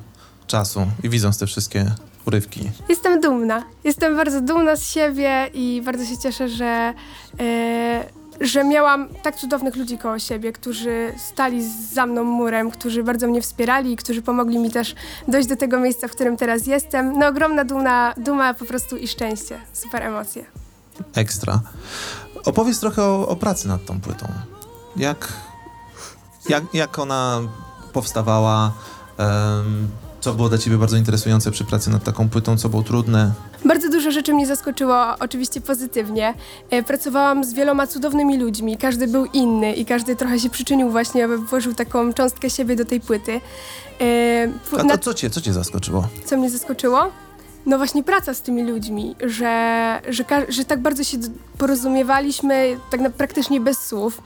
czasu 0.47 0.87
i 1.03 1.09
widząc 1.09 1.39
te 1.39 1.47
wszystkie 1.47 1.95
urywki? 2.27 2.71
Jestem 2.89 3.21
dumna. 3.21 3.65
Jestem 3.85 4.17
bardzo 4.17 4.41
dumna 4.41 4.77
z 4.77 4.87
siebie 4.87 5.51
i 5.55 5.83
bardzo 5.85 6.05
się 6.05 6.19
cieszę, 6.19 6.49
że, 6.49 6.95
e, 7.41 8.05
że 8.41 8.65
miałam 8.65 9.09
tak 9.23 9.37
cudownych 9.37 9.77
ludzi 9.77 9.99
koło 9.99 10.19
siebie, 10.19 10.53
którzy 10.53 11.13
stali 11.33 11.69
za 11.93 12.07
mną 12.07 12.25
murem, 12.25 12.71
którzy 12.71 13.03
bardzo 13.03 13.27
mnie 13.27 13.43
wspierali 13.43 13.93
i 13.93 13.97
którzy 13.97 14.23
pomogli 14.23 14.59
mi 14.59 14.71
też 14.71 14.95
dojść 15.29 15.49
do 15.49 15.57
tego 15.57 15.81
miejsca, 15.81 16.09
w 16.09 16.11
którym 16.11 16.37
teraz 16.37 16.67
jestem. 16.67 17.19
No 17.19 17.27
ogromna 17.27 17.65
duma, 17.65 18.15
duma 18.17 18.55
po 18.55 18.65
prostu 18.65 18.97
i 18.97 19.09
szczęście. 19.09 19.61
Super 19.73 20.03
emocje. 20.03 20.45
Ekstra. 21.15 21.61
Opowiedz 22.45 22.81
trochę 22.81 23.03
o, 23.03 23.29
o 23.29 23.37
pracy 23.37 23.69
nad 23.69 23.85
tą 23.85 24.01
płytą. 24.01 24.27
Jak, 24.97 25.33
jak, 26.49 26.65
jak 26.75 26.99
ona 26.99 27.41
powstawała? 27.93 28.73
co 30.21 30.35
było 30.35 30.49
dla 30.49 30.59
ciebie 30.59 30.79
bardzo 30.79 30.97
interesujące 30.97 31.51
przy 31.51 31.65
pracy 31.65 31.91
nad 31.91 32.05
taką 32.05 32.29
płytą? 32.29 32.57
Co 32.57 32.69
było 32.69 32.83
trudne? 32.83 33.33
Bardzo 33.65 33.91
dużo 33.91 34.11
rzeczy 34.11 34.35
mnie 34.35 34.47
zaskoczyło, 34.47 35.19
oczywiście 35.21 35.61
pozytywnie. 35.61 36.35
E, 36.71 36.83
Pracowałam 36.83 37.45
z 37.45 37.53
wieloma 37.53 37.87
cudownymi 37.87 38.39
ludźmi, 38.39 38.77
każdy 38.77 39.09
był 39.09 39.25
inny 39.27 39.73
i 39.73 39.85
każdy 39.85 40.17
trochę 40.17 40.39
się 40.39 40.51
przyczynił 40.51 40.91
właśnie, 40.91 41.25
aby 41.25 41.39
włożył 41.39 41.75
taką 41.75 42.13
cząstkę 42.13 42.51
siebie 42.51 42.77
do 42.77 42.85
tej 42.85 43.01
płyty. 43.01 43.41
E, 44.01 44.49
A 44.79 44.85
to 44.85 44.99
co 44.99 45.15
cię, 45.15 45.31
co 45.31 45.41
cię 45.41 45.53
zaskoczyło? 45.53 46.09
co 46.25 46.37
mnie 46.37 46.51
zaskoczyło? 46.51 47.11
No 47.67 47.77
właśnie 47.79 48.03
praca 48.03 48.35
z 48.35 48.43
tymi 48.43 48.63
ludźmi, 48.63 49.17
że, 49.21 50.01
że, 50.09 50.25
że 50.49 50.65
tak 50.65 50.81
bardzo 50.83 51.05
się 51.05 51.19
porozumiewaliśmy, 51.59 52.77
tak 52.91 53.01
na, 53.01 53.11
praktycznie 53.11 53.61
bez 53.61 53.79
słów. 53.79 54.23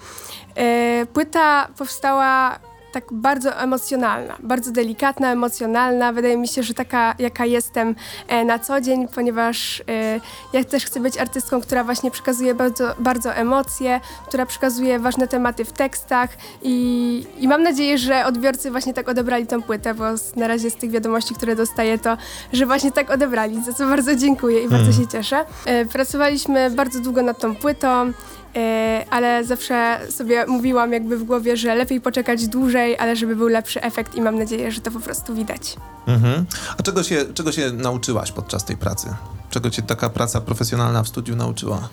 E, 0.55 1.07
płyta 1.13 1.69
powstała 1.79 2.59
tak 2.97 3.13
bardzo 3.13 3.61
emocjonalna, 3.61 4.37
bardzo 4.43 4.73
delikatna, 4.73 5.33
emocjonalna. 5.33 6.13
Wydaje 6.13 6.37
mi 6.37 6.49
się, 6.49 6.63
że 6.63 6.75
taka, 6.75 7.15
jaka 7.19 7.47
jestem 7.47 7.95
e, 8.29 8.45
na 8.45 8.59
co 8.59 8.81
dzień, 8.81 9.09
ponieważ 9.09 9.83
e, 9.89 10.21
ja 10.53 10.65
też 10.65 10.85
chcę 10.85 11.01
być 11.01 11.19
artystką, 11.19 11.61
która 11.61 11.85
właśnie 11.85 12.11
przekazuje 12.11 12.55
bardzo, 12.55 12.95
bardzo 12.99 13.35
emocje, 13.35 14.01
która 14.29 14.47
przekazuje 14.47 14.99
ważne 14.99 15.29
tematy 15.29 15.65
w 15.65 15.73
tekstach 15.73 16.31
i, 16.63 17.27
i 17.39 17.49
mam 17.49 17.63
nadzieję, 17.63 17.99
że 17.99 18.27
odbiorcy 18.27 18.71
właśnie 18.71 18.95
tak 18.95 19.09
odebrali 19.09 19.47
tą 19.47 19.63
płytę, 19.63 19.95
bo 19.95 20.05
na 20.37 20.49
razie 20.49 20.71
z 20.71 20.77
tych 20.77 20.91
wiadomości, 20.91 21.35
które 21.35 21.57
dostaję, 21.57 21.99
to 21.99 22.17
że 22.53 22.67
właśnie 22.67 22.93
tak 22.93 23.11
odebrali, 23.11 23.65
za 23.65 23.73
co 23.73 23.87
bardzo 23.87 24.17
dziękuję 24.17 24.63
i 24.63 24.69
bardzo 24.69 24.93
się 24.93 25.07
cieszę. 25.07 25.45
E, 25.67 25.85
pracowaliśmy 25.85 26.71
bardzo 26.71 27.01
długo 27.01 27.23
nad 27.23 27.39
tą 27.39 27.57
płytą. 27.57 28.13
E, 28.57 29.05
ale 29.11 29.45
zawsze 29.45 29.99
sobie 30.11 30.47
mówiłam 30.47 30.93
jakby 30.93 31.17
w 31.19 31.25
głowie, 31.25 31.57
że 31.57 31.75
lepiej 31.75 32.01
poczekać 32.01 32.47
dłużej, 32.49 32.99
ale 32.99 33.17
żeby 33.17 33.37
był 33.37 33.49
lepszy 33.49 33.83
efekt 33.83 34.15
i 34.15 34.21
mam 34.21 34.39
nadzieję, 34.39 34.73
że 34.73 34.81
to 34.81 34.91
po 34.91 35.01
prostu 35.01 35.35
widać. 35.35 35.77
Mhm. 36.07 36.45
A 36.79 36.83
czego 36.83 37.03
się, 37.03 37.25
czego 37.35 37.53
się 37.53 37.73
nauczyłaś 37.73 38.33
podczas 38.33 38.65
tej 38.65 38.77
pracy? 38.77 39.09
Czego 39.51 39.71
cię 39.71 39.83
taka 39.83 40.09
praca 40.11 40.41
profesjonalna 40.41 41.03
w 41.03 41.09
studiu 41.09 41.37
nauczyła? 41.37 41.89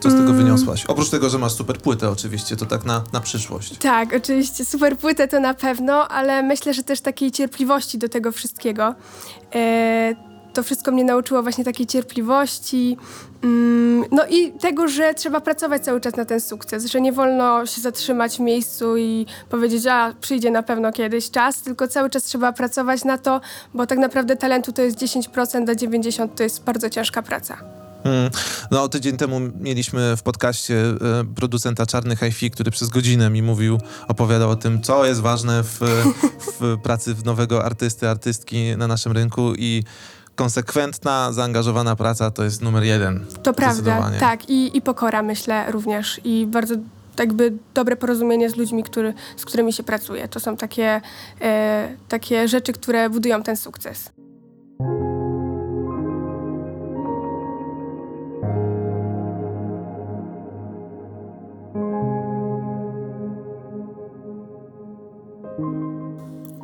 Co 0.00 0.10
z 0.10 0.12
tego 0.12 0.30
Mm. 0.30 0.36
wyniosłaś? 0.36 0.84
Oprócz 0.86 1.10
tego, 1.10 1.30
że 1.30 1.38
masz 1.38 1.52
super 1.52 1.78
płytę 1.78 2.10
oczywiście, 2.10 2.56
to 2.56 2.66
tak 2.66 2.84
na, 2.84 3.04
na 3.12 3.20
przyszłość. 3.20 3.78
Tak, 3.78 4.14
oczywiście, 4.16 4.64
super 4.64 4.98
płytę 4.98 5.28
to 5.28 5.40
na 5.40 5.54
pewno, 5.54 6.08
ale 6.08 6.42
myślę, 6.42 6.74
że 6.74 6.82
też 6.82 7.00
takiej 7.00 7.30
cierpliwości 7.32 7.98
do 7.98 8.08
tego 8.08 8.32
wszystkiego. 8.32 8.94
E, 9.54 10.14
to 10.54 10.62
wszystko 10.62 10.92
mnie 10.92 11.04
nauczyło 11.04 11.42
właśnie 11.42 11.64
takiej 11.64 11.86
cierpliwości, 11.86 12.96
mm, 13.42 14.04
no 14.10 14.26
i 14.26 14.52
tego, 14.52 14.88
że 14.88 15.14
trzeba 15.14 15.40
pracować 15.40 15.84
cały 15.84 16.00
czas 16.00 16.16
na 16.16 16.24
ten 16.24 16.40
sukces, 16.40 16.84
że 16.86 17.00
nie 17.00 17.12
wolno 17.12 17.66
się 17.66 17.80
zatrzymać 17.80 18.36
w 18.36 18.40
miejscu 18.40 18.96
i 18.96 19.26
powiedzieć, 19.50 19.86
a 19.86 20.14
przyjdzie 20.20 20.50
na 20.50 20.62
pewno 20.62 20.92
kiedyś 20.92 21.30
czas, 21.30 21.62
tylko 21.62 21.88
cały 21.88 22.10
czas 22.10 22.22
trzeba 22.22 22.52
pracować 22.52 23.04
na 23.04 23.18
to, 23.18 23.40
bo 23.74 23.86
tak 23.86 23.98
naprawdę 23.98 24.36
talentu 24.36 24.72
to 24.72 24.82
jest 24.82 24.98
10%, 24.98 25.70
a 25.70 25.74
90% 25.74 26.28
to 26.36 26.42
jest 26.42 26.64
bardzo 26.64 26.90
ciężka 26.90 27.22
praca. 27.22 27.84
Mm. 28.04 28.30
No, 28.70 28.88
tydzień 28.88 29.16
temu 29.16 29.40
mieliśmy 29.60 30.16
w 30.16 30.22
podcaście 30.22 30.74
e, 30.76 30.94
producenta 31.34 31.86
Czarny 31.86 32.16
Hi-Fi, 32.16 32.50
który 32.50 32.70
przez 32.70 32.88
godzinę 32.88 33.30
mi 33.30 33.42
mówił, 33.42 33.78
opowiadał 34.08 34.50
o 34.50 34.56
tym, 34.56 34.82
co 34.82 35.04
jest 35.04 35.20
ważne 35.20 35.62
w, 35.62 35.80
w 36.60 36.78
pracy 36.82 37.14
nowego 37.24 37.64
artysty, 37.64 38.08
artystki 38.08 38.76
na 38.76 38.86
naszym 38.86 39.12
rynku 39.12 39.52
i 39.58 39.84
konsekwentna, 40.34 41.32
zaangażowana 41.32 41.96
praca 41.96 42.30
to 42.30 42.44
jest 42.44 42.62
numer 42.62 42.82
jeden. 42.82 43.26
To 43.42 43.52
prawda, 43.52 44.10
tak. 44.20 44.50
I, 44.50 44.76
I 44.76 44.82
pokora, 44.82 45.22
myślę, 45.22 45.72
również. 45.72 46.20
I 46.24 46.46
bardzo 46.46 46.74
jakby 47.18 47.52
dobre 47.74 47.96
porozumienie 47.96 48.50
z 48.50 48.56
ludźmi, 48.56 48.82
który, 48.82 49.14
z 49.36 49.44
którymi 49.44 49.72
się 49.72 49.82
pracuje. 49.82 50.28
To 50.28 50.40
są 50.40 50.56
takie, 50.56 51.00
e, 51.40 51.88
takie 52.08 52.48
rzeczy, 52.48 52.72
które 52.72 53.10
budują 53.10 53.42
ten 53.42 53.56
sukces. 53.56 54.10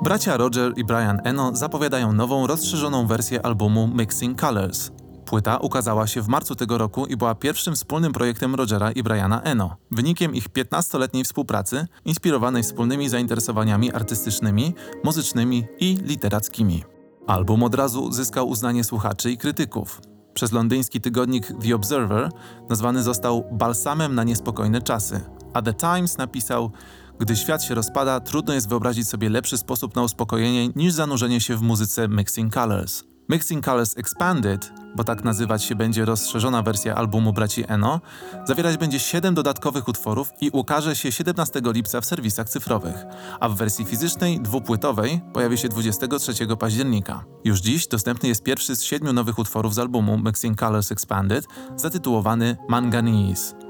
Bracia 0.02 0.36
Roger 0.36 0.72
i 0.76 0.84
Brian 0.84 1.20
Eno 1.24 1.56
zapowiadają 1.56 2.12
nową, 2.12 2.46
rozszerzoną 2.46 3.06
wersję 3.06 3.46
albumu 3.46 3.88
Mixing 3.94 4.40
Colors. 4.40 4.90
Płyta 5.24 5.56
ukazała 5.56 6.06
się 6.06 6.22
w 6.22 6.28
marcu 6.28 6.54
tego 6.54 6.78
roku 6.78 7.06
i 7.06 7.16
była 7.16 7.34
pierwszym 7.34 7.74
wspólnym 7.74 8.12
projektem 8.12 8.54
Rogera 8.54 8.92
i 8.92 9.02
Briana 9.02 9.42
Eno. 9.42 9.76
Wynikiem 9.90 10.34
ich 10.34 10.48
15-letniej 10.48 11.24
współpracy, 11.24 11.86
inspirowanej 12.04 12.62
wspólnymi 12.62 13.08
zainteresowaniami 13.08 13.92
artystycznymi, 13.92 14.74
muzycznymi 15.04 15.64
i 15.80 15.98
literackimi. 16.02 16.84
Album 17.26 17.62
od 17.62 17.74
razu 17.74 18.12
zyskał 18.12 18.48
uznanie 18.48 18.84
słuchaczy 18.84 19.30
i 19.30 19.38
krytyków. 19.38 20.00
Przez 20.34 20.52
londyński 20.52 21.00
tygodnik 21.00 21.52
The 21.62 21.74
Observer 21.74 22.30
nazwany 22.68 23.02
został 23.02 23.44
balsamem 23.52 24.14
na 24.14 24.24
niespokojne 24.24 24.82
czasy, 24.82 25.20
a 25.52 25.62
The 25.62 25.74
Times 25.74 26.18
napisał 26.18 26.70
gdy 27.20 27.36
świat 27.36 27.64
się 27.64 27.74
rozpada, 27.74 28.20
trudno 28.20 28.54
jest 28.54 28.68
wyobrazić 28.68 29.08
sobie 29.08 29.28
lepszy 29.28 29.58
sposób 29.58 29.96
na 29.96 30.02
uspokojenie 30.02 30.68
niż 30.68 30.92
zanurzenie 30.92 31.40
się 31.40 31.56
w 31.56 31.62
muzyce 31.62 32.08
Mixing 32.08 32.54
Colors. 32.54 33.04
Mixing 33.28 33.64
Colors 33.64 33.98
Expanded, 33.98 34.72
bo 34.96 35.04
tak 35.04 35.24
nazywać 35.24 35.64
się 35.64 35.74
będzie 35.74 36.04
rozszerzona 36.04 36.62
wersja 36.62 36.94
albumu 36.94 37.32
braci 37.32 37.64
Eno, 37.68 38.00
zawierać 38.44 38.76
będzie 38.76 38.98
7 38.98 39.34
dodatkowych 39.34 39.88
utworów 39.88 40.30
i 40.40 40.50
ukaże 40.50 40.96
się 40.96 41.12
17 41.12 41.60
lipca 41.64 42.00
w 42.00 42.06
serwisach 42.06 42.48
cyfrowych, 42.48 43.04
a 43.40 43.48
w 43.48 43.56
wersji 43.56 43.84
fizycznej, 43.84 44.40
dwupłytowej, 44.40 45.20
pojawi 45.32 45.58
się 45.58 45.68
23 45.68 46.32
października. 46.58 47.24
Już 47.44 47.60
dziś 47.60 47.86
dostępny 47.86 48.28
jest 48.28 48.42
pierwszy 48.42 48.76
z 48.76 48.82
siedmiu 48.82 49.12
nowych 49.12 49.38
utworów 49.38 49.74
z 49.74 49.78
albumu 49.78 50.18
Mixing 50.18 50.58
Colors 50.58 50.92
Expanded, 50.92 51.46
zatytułowany 51.76 52.56
Manganese. 52.68 53.69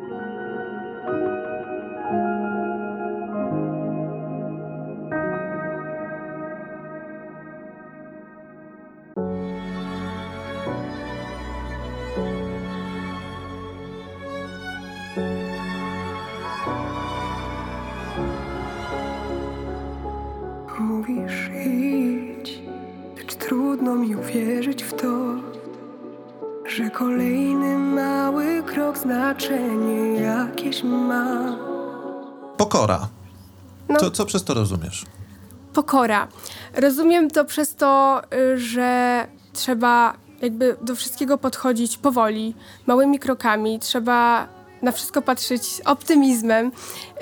Mówisz 20.78 21.50
idź, 21.66 22.62
lecz 23.16 23.34
trudno 23.34 23.94
mi 23.94 24.16
uwierzyć 24.16 24.82
w 24.82 24.92
to, 24.92 25.34
że 26.66 26.90
kolejny 26.90 27.78
mały 27.78 28.62
krok 28.62 28.98
znaczenie 28.98 30.20
jakieś 30.20 30.82
ma. 30.82 31.56
Pokora. 32.56 33.08
No. 33.88 34.00
Co, 34.00 34.10
co 34.10 34.26
przez 34.26 34.44
to 34.44 34.54
rozumiesz? 34.54 35.04
Pokora. 35.72 36.28
Rozumiem 36.74 37.30
to 37.30 37.44
przez 37.44 37.76
to, 37.76 38.22
y, 38.34 38.58
że 38.58 39.26
trzeba 39.52 40.14
jakby 40.42 40.76
do 40.82 40.94
wszystkiego 40.94 41.38
podchodzić 41.38 41.98
powoli, 41.98 42.54
małymi 42.86 43.18
krokami. 43.18 43.78
Trzeba 43.78 44.48
na 44.82 44.92
wszystko 44.92 45.22
patrzeć 45.22 45.66
z 45.66 45.80
optymizmem 45.84 46.72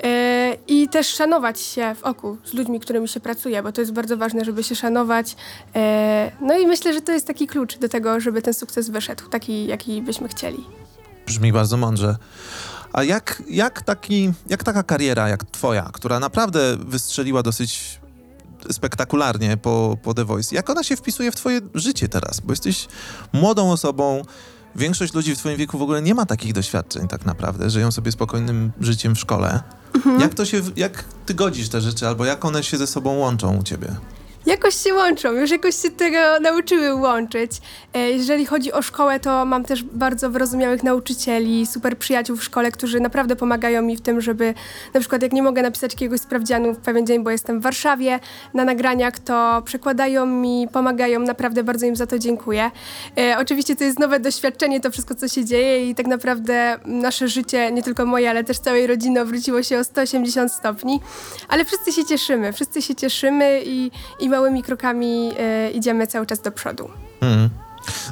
e, 0.03 0.57
i 0.67 0.89
też 0.89 1.07
szanować 1.07 1.61
się 1.61 1.95
w 1.95 2.03
oku 2.03 2.37
z 2.43 2.53
ludźmi, 2.53 2.79
którymi 2.79 3.07
się 3.07 3.19
pracuje, 3.19 3.63
bo 3.63 3.71
to 3.71 3.81
jest 3.81 3.93
bardzo 3.93 4.17
ważne, 4.17 4.45
żeby 4.45 4.63
się 4.63 4.75
szanować. 4.75 5.35
E, 5.75 6.31
no 6.41 6.57
i 6.57 6.67
myślę, 6.67 6.93
że 6.93 7.01
to 7.01 7.11
jest 7.11 7.27
taki 7.27 7.47
klucz 7.47 7.77
do 7.77 7.89
tego, 7.89 8.19
żeby 8.19 8.41
ten 8.41 8.53
sukces 8.53 8.89
wyszedł, 8.89 9.29
taki, 9.29 9.67
jaki 9.67 10.01
byśmy 10.01 10.27
chcieli. 10.27 10.65
Brzmi 11.25 11.53
bardzo 11.53 11.77
mądrze. 11.77 12.15
A 12.93 13.03
jak, 13.03 13.43
jak, 13.49 13.81
taki, 13.81 14.31
jak 14.49 14.63
taka 14.63 14.83
kariera, 14.83 15.29
jak 15.29 15.43
twoja, 15.43 15.89
która 15.93 16.19
naprawdę 16.19 16.77
wystrzeliła 16.77 17.43
dosyć 17.43 17.99
spektakularnie 18.71 19.57
po, 19.57 19.97
po 20.03 20.13
The 20.13 20.25
Voice, 20.25 20.55
jak 20.55 20.69
ona 20.69 20.83
się 20.83 20.95
wpisuje 20.95 21.31
w 21.31 21.35
twoje 21.35 21.61
życie 21.75 22.09
teraz? 22.09 22.39
Bo 22.39 22.51
jesteś 22.51 22.87
młodą 23.33 23.71
osobą, 23.71 24.21
większość 24.75 25.13
ludzi 25.13 25.35
w 25.35 25.37
twoim 25.37 25.57
wieku 25.57 25.77
w 25.77 25.81
ogóle 25.81 26.01
nie 26.01 26.15
ma 26.15 26.25
takich 26.25 26.53
doświadczeń 26.53 27.07
tak 27.07 27.25
naprawdę, 27.25 27.69
żyją 27.69 27.91
sobie 27.91 28.11
spokojnym 28.11 28.71
życiem 28.81 29.15
w 29.15 29.19
szkole. 29.19 29.63
Jak 30.19 30.33
to 30.33 30.45
się, 30.45 30.61
jak 30.75 31.03
ty 31.25 31.33
godzisz 31.33 31.69
te 31.69 31.81
rzeczy, 31.81 32.07
albo 32.07 32.25
jak 32.25 32.45
one 32.45 32.63
się 32.63 32.77
ze 32.77 32.87
sobą 32.87 33.17
łączą 33.17 33.57
u 33.57 33.63
ciebie? 33.63 33.95
Jakoś 34.49 34.75
się 34.75 34.93
łączą, 34.93 35.31
już 35.31 35.51
jakoś 35.51 35.75
się 35.75 35.91
tego 35.91 36.17
nauczyły 36.41 36.95
łączyć. 36.95 37.51
E, 37.93 37.99
Jeżeli 38.11 38.45
chodzi 38.45 38.71
o 38.71 38.81
szkołę, 38.81 39.19
to 39.19 39.45
mam 39.45 39.63
też 39.63 39.83
bardzo 39.83 40.29
wyrozumiałych 40.29 40.83
nauczycieli, 40.83 41.65
super 41.65 41.97
przyjaciół 41.97 42.37
w 42.37 42.43
szkole, 42.43 42.71
którzy 42.71 42.99
naprawdę 42.99 43.35
pomagają 43.35 43.81
mi 43.81 43.97
w 43.97 44.01
tym, 44.01 44.21
żeby 44.21 44.53
na 44.93 44.99
przykład 44.99 45.21
jak 45.21 45.31
nie 45.31 45.43
mogę 45.43 45.61
napisać 45.61 45.93
jakiegoś 45.93 46.21
sprawdzianu 46.21 46.73
w 46.73 46.77
pewien 46.77 47.07
dzień, 47.07 47.23
bo 47.23 47.31
jestem 47.31 47.59
w 47.59 47.63
Warszawie 47.63 48.19
na 48.53 48.65
nagraniach, 48.65 49.19
to 49.19 49.61
przekładają 49.65 50.25
mi, 50.25 50.67
pomagają, 50.73 51.19
naprawdę 51.19 51.63
bardzo 51.63 51.85
im 51.85 51.95
za 51.95 52.07
to 52.07 52.19
dziękuję. 52.19 52.71
E, 53.17 53.37
oczywiście 53.39 53.75
to 53.75 53.83
jest 53.83 53.99
nowe 53.99 54.19
doświadczenie, 54.19 54.79
to 54.79 54.91
wszystko, 54.91 55.15
co 55.15 55.27
się 55.27 55.45
dzieje 55.45 55.89
i 55.89 55.95
tak 55.95 56.07
naprawdę 56.07 56.79
nasze 56.85 57.27
życie, 57.27 57.71
nie 57.71 57.83
tylko 57.83 58.05
moje, 58.05 58.29
ale 58.29 58.43
też 58.43 58.59
całej 58.59 58.87
rodziny 58.87 59.21
obróciło 59.21 59.63
się 59.63 59.79
o 59.79 59.83
180 59.83 60.51
stopni, 60.51 61.01
ale 61.47 61.65
wszyscy 61.65 61.91
się 61.91 62.05
cieszymy, 62.05 62.53
wszyscy 62.53 62.81
się 62.81 62.95
cieszymy 62.95 63.61
i, 63.65 63.91
i 64.19 64.29
małymi 64.39 64.63
krokami 64.63 65.31
e, 65.39 65.71
idziemy 65.71 66.07
cały 66.07 66.25
czas 66.25 66.41
do 66.41 66.51
przodu. 66.51 66.89
Mhm. 67.21 67.49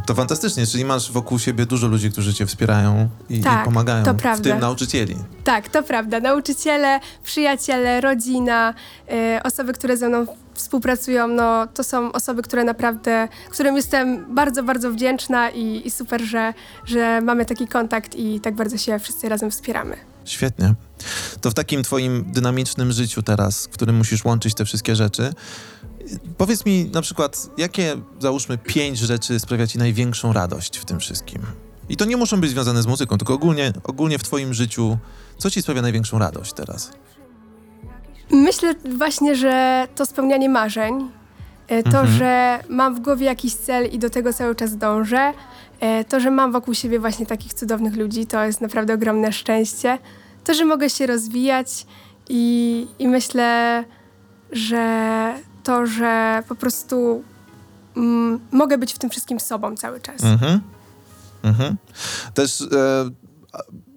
To 0.06 0.16
fantastycznie, 0.16 0.68
czyli 0.68 0.86
masz 0.86 1.12
wokół 1.12 1.40
siebie 1.40 1.66
dużo 1.66 1.88
ludzi, 1.88 2.12
którzy 2.12 2.34
cię 2.34 2.46
wspierają 2.46 3.10
i, 3.30 3.42
Tak, 3.42 3.62
i 3.62 3.66
pomagają, 3.66 4.06
to 4.06 4.14
w 4.14 4.18
prawda. 4.18 4.44
tym 4.44 4.60
nauczycieli. 4.60 5.16
Tak, 5.44 5.70
to 5.70 5.84
prawda. 5.84 6.20
Nauczyciele, 6.20 7.00
przyjaciele, 7.24 8.02
rodzina, 8.02 8.74
e, 9.10 9.42
osoby, 9.44 9.74
które 9.74 9.98
ze 9.98 10.10
mną 10.10 10.26
współpracują, 10.54 11.28
no 11.28 11.68
to 11.68 11.84
są 11.84 12.12
osoby, 12.12 12.42
które 12.42 12.64
naprawdę, 12.64 13.28
którym 13.50 13.76
jestem 13.76 14.36
bardzo, 14.36 14.64
bardzo 14.64 14.92
wdzięczna 14.92 15.50
i, 15.50 15.88
i 15.88 15.92
super, 15.92 16.22
że, 16.22 16.54
że 16.86 17.22
mamy 17.22 17.46
taki 17.46 17.68
kontakt 17.68 18.16
i 18.16 18.40
tak 18.40 18.56
bardzo 18.56 18.78
się 18.78 19.00
wszyscy 19.00 19.30
razem 19.30 19.52
wspieramy. 19.52 19.98
Świetnie. 20.26 20.74
To 21.42 21.52
w 21.52 21.54
takim 21.54 21.84
twoim 21.84 22.26
dynamicznym 22.32 22.92
życiu 22.92 23.22
teraz, 23.24 23.66
w 23.66 23.70
którym 23.70 23.96
musisz 23.96 24.26
łączyć 24.26 24.54
te 24.54 24.66
wszystkie 24.66 24.96
rzeczy, 24.96 25.34
powiedz 26.38 26.66
mi 26.66 26.90
na 26.94 27.02
przykład, 27.02 27.50
jakie, 27.58 27.96
załóżmy, 28.20 28.58
pięć 28.58 28.98
rzeczy 29.00 29.40
sprawia 29.40 29.68
ci 29.68 29.78
największą 29.78 30.34
radość 30.34 30.78
w 30.78 30.86
tym 30.86 31.00
wszystkim? 31.00 31.42
I 31.90 31.98
to 31.98 32.06
nie 32.06 32.18
muszą 32.18 32.42
być 32.42 32.50
związane 32.50 32.82
z 32.82 32.88
muzyką, 32.88 33.18
tylko 33.18 33.34
ogólnie, 33.34 33.74
ogólnie 33.84 34.20
w 34.20 34.24
twoim 34.24 34.54
życiu, 34.54 34.98
co 35.38 35.50
ci 35.50 35.62
sprawia 35.62 35.82
największą 35.82 36.20
radość 36.20 36.54
teraz? 36.54 36.92
Myślę 38.32 38.74
właśnie, 38.98 39.36
że 39.36 39.88
to 39.96 40.06
spełnianie 40.06 40.50
marzeń, 40.50 41.10
e, 41.68 41.84
to, 41.84 41.90
Mhm. 41.90 42.08
że 42.08 42.60
mam 42.70 42.96
w 42.96 43.00
głowie 43.00 43.26
jakiś 43.26 43.56
cel 43.56 43.86
i 43.92 44.00
do 44.00 44.10
tego 44.10 44.34
cały 44.34 44.56
czas 44.56 44.78
dążę, 44.78 45.34
e, 45.80 46.04
to, 46.04 46.20
że 46.20 46.32
mam 46.32 46.52
wokół 46.52 46.74
siebie 46.74 47.00
właśnie 47.00 47.26
takich 47.26 47.54
cudownych 47.54 47.96
ludzi, 47.96 48.26
to 48.26 48.44
jest 48.44 48.62
naprawdę 48.62 48.94
ogromne 48.94 49.32
szczęście. 49.32 49.98
To, 50.44 50.54
że 50.54 50.66
mogę 50.66 50.90
się 50.90 51.08
rozwijać 51.08 51.86
i, 52.30 52.88
i 53.00 53.08
myślę, 53.08 53.84
że 54.52 55.34
to, 55.68 55.86
że 55.86 56.44
po 56.48 56.56
prostu 56.56 57.24
mm, 57.98 58.40
mogę 58.52 58.78
być 58.78 58.94
w 58.94 59.00
tym 59.00 59.10
wszystkim 59.10 59.40
sobą 59.40 59.76
cały 59.76 60.00
czas. 60.00 60.24
Mhm. 60.24 60.62
Mhm. 61.44 61.78
Też 62.34 62.62
e, 62.62 62.66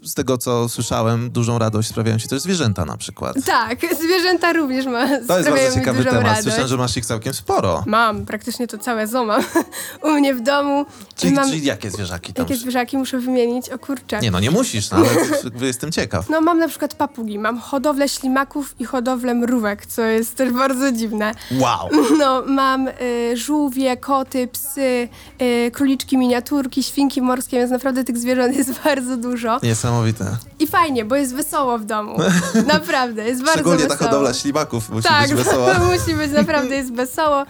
z 0.04 0.14
tego, 0.14 0.38
co 0.38 0.68
słyszałem, 0.68 1.30
dużą 1.30 1.58
radość 1.58 1.88
sprawiają 1.88 2.18
ci 2.18 2.28
też 2.28 2.42
zwierzęta 2.42 2.84
na 2.84 2.96
przykład. 2.96 3.36
Tak, 3.46 3.78
zwierzęta 4.00 4.52
również 4.52 4.86
ma, 4.86 5.06
To 5.06 5.38
jest 5.38 5.50
bardzo 5.50 5.74
ciekawy 5.74 6.04
temat. 6.04 6.22
radość. 6.22 6.42
Słyszałem, 6.42 6.68
że 6.68 6.76
masz 6.76 6.96
ich 6.96 7.06
całkiem 7.06 7.34
sporo. 7.34 7.82
Mam, 7.86 8.26
praktycznie 8.26 8.66
to 8.66 8.78
całe 8.78 9.06
zoo 9.06 9.24
mam 9.24 9.42
u 10.04 10.08
mnie 10.10 10.34
w 10.34 10.40
domu. 10.40 10.86
Czyli, 11.16 11.32
mam, 11.34 11.50
czyli 11.50 11.64
jakie 11.66 11.90
zwierzaki 11.90 12.32
tam? 12.32 12.46
jakie 12.46 12.56
zwierzaki 12.56 12.96
muszę 12.96 13.18
wymienić? 13.18 13.68
O 13.70 13.78
kurczę. 13.78 14.20
Nie 14.20 14.30
no, 14.30 14.40
nie 14.40 14.50
musisz, 14.50 14.90
no, 14.90 14.96
ale 14.96 15.66
jestem 15.66 15.92
ciekaw. 15.92 16.28
No 16.28 16.40
mam 16.40 16.58
na 16.58 16.68
przykład 16.68 16.94
papugi, 16.94 17.38
mam 17.38 17.58
hodowlę 17.58 18.08
ślimaków 18.08 18.74
i 18.80 18.84
hodowlę 18.84 19.34
mrówek, 19.34 19.86
co 19.86 20.02
jest 20.02 20.34
też 20.36 20.52
bardzo 20.52 20.92
dziwne. 20.92 21.32
Wow! 21.50 21.88
No 22.18 22.42
mam 22.46 22.88
y, 22.88 23.36
żółwie, 23.36 23.96
koty, 23.96 24.48
psy, 24.48 25.08
y, 25.42 25.70
króliczki 25.70 26.18
miniaturki, 26.18 26.82
świnki 26.82 27.22
morskie, 27.22 27.56
więc 27.56 27.70
naprawdę 27.70 28.04
tych 28.04 28.18
zwierząt 28.18 28.56
jest 28.56 28.70
bardzo 28.84 29.16
dużo. 29.16 29.58
Niesamowite. 29.90 30.36
I 30.58 30.66
fajnie, 30.66 31.04
bo 31.04 31.16
jest 31.16 31.34
wesoło 31.34 31.78
w 31.78 31.84
domu. 31.84 32.18
Naprawdę, 32.74 33.24
jest 33.24 33.40
bardzo 33.40 33.52
Szczególnie 33.52 33.82
ta 33.82 33.88
wesoło. 33.88 34.10
hodowla 34.10 34.34
ślimaków 34.34 34.90
musi 34.90 35.08
tak, 35.08 35.22
być 35.22 35.44
wesoła. 35.44 35.74
musi 35.92 36.14
być, 36.14 36.32
naprawdę 36.32 36.76
jest 36.76 36.94
wesoło. 36.94 37.44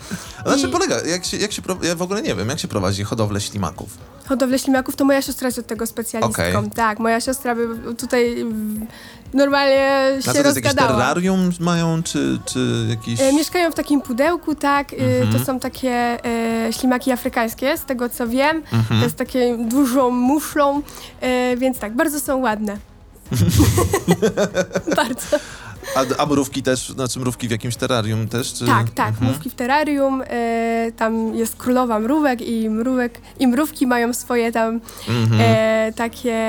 A 0.45 0.49
na 0.49 0.57
czym 0.57 0.69
I 0.69 0.73
polega? 0.73 1.01
Jak 1.01 1.25
się, 1.25 1.37
jak 1.37 1.53
się, 1.53 1.63
ja 1.83 1.95
w 1.95 2.03
ogóle 2.03 2.23
nie 2.23 2.35
wiem, 2.35 2.49
jak 2.49 2.59
się 2.59 2.69
prowadzi 2.69 3.05
hodowlę 3.05 3.41
ślimaków? 3.41 3.89
hodowlę 4.29 4.59
ślimaków 4.59 4.97
to 4.97 5.05
moja 5.05 5.23
siostra 5.23 5.49
jest 5.49 5.59
od 5.59 5.67
tego 5.67 5.87
specjalistką. 5.87 6.59
Okej. 6.59 6.71
Tak, 6.75 6.99
moja 6.99 7.21
siostra 7.21 7.55
by 7.55 7.95
tutaj 7.95 8.47
normalnie 9.35 9.87
się 10.17 10.23
co 10.23 10.33
to 10.33 10.39
jest 10.39 10.57
jakieś 10.57 10.75
terrarium 10.75 11.51
mają, 11.61 12.03
czy, 12.03 12.39
czy 12.47 12.87
jakiś... 12.89 13.21
E, 13.21 13.33
mieszkają 13.33 13.71
w 13.71 13.75
takim 13.75 14.01
pudełku, 14.01 14.55
tak. 14.55 14.93
E, 14.93 14.97
Mhm. 14.97 15.33
To 15.39 15.45
są 15.47 15.61
takie 15.61 15.91
e, 16.25 16.73
ślimaki 16.73 17.13
afrykańskie, 17.13 17.77
z 17.79 17.85
tego 17.85 18.09
co 18.09 18.29
wiem. 18.29 18.57
Mhm. 18.73 19.01
To 19.01 19.05
jest 19.05 19.17
takie 19.17 19.57
dużą 19.69 20.11
muszlą, 20.11 20.83
e, 21.21 21.57
więc 21.57 21.79
tak, 21.79 21.97
bardzo 21.97 22.21
są 22.21 22.37
ładne. 22.39 22.77
bardzo. 24.97 25.37
A, 25.97 26.23
a 26.23 26.27
mrówki 26.27 26.63
też, 26.63 26.89
znaczy 26.89 27.21
mrówki 27.21 27.49
w 27.49 27.51
jakimś 27.51 27.77
terrarium 27.77 28.29
też, 28.29 28.53
czy... 28.53 28.67
Tak, 28.67 28.91
tak, 28.91 29.09
Mhm. 29.09 29.27
mrówki 29.31 29.51
w 29.51 29.55
terrarium. 29.55 30.23
E, 30.27 30.93
tam 30.97 31.35
jest 31.35 31.57
królowa 31.57 31.99
mrówek 32.01 32.41
i 32.43 32.71
mrówek 32.71 33.21
i 33.39 33.47
mrówki 33.47 33.87
mają 33.87 34.13
swoje 34.15 34.53
tam 34.53 34.81
Mhm. 35.09 35.41
e, 35.45 35.93
takie... 35.97 36.41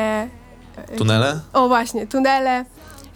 Tunele? 0.98 1.40
O 1.54 1.68
właśnie, 1.68 2.08
tunele. 2.08 2.66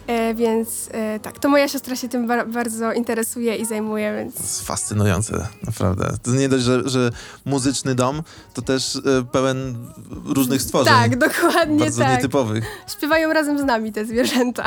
E, 0.06 0.34
więc 0.34 0.88
e, 0.92 1.20
tak, 1.20 1.38
to 1.38 1.48
moja 1.48 1.68
siostra 1.68 1.96
się 1.96 2.08
tym 2.08 2.26
bar- 2.26 2.48
bardzo 2.48 2.92
interesuje 2.92 3.56
i 3.56 3.64
zajmuje, 3.64 4.14
więc 4.16 4.34
To 4.34 4.42
jest 4.42 4.66
fascynujące, 4.66 5.46
naprawdę. 5.66 6.16
To 6.22 6.30
nie 6.30 6.48
dość, 6.48 6.64
że, 6.64 6.88
że 6.88 7.10
muzyczny 7.44 7.94
dom, 7.94 8.22
to 8.54 8.62
też 8.62 8.96
e, 8.96 9.00
pełen 9.32 9.88
różnych 10.24 10.62
stworzeń. 10.62 10.94
tak, 10.94 11.18
dokładnie 11.18 11.78
Bardzo 11.78 12.02
tak. 12.02 12.16
nietypowych. 12.16 12.64
Śpiewają 12.98 13.32
razem 13.32 13.58
z 13.58 13.64
nami 13.64 13.92
te 13.92 14.04
zwierzęta. 14.06 14.64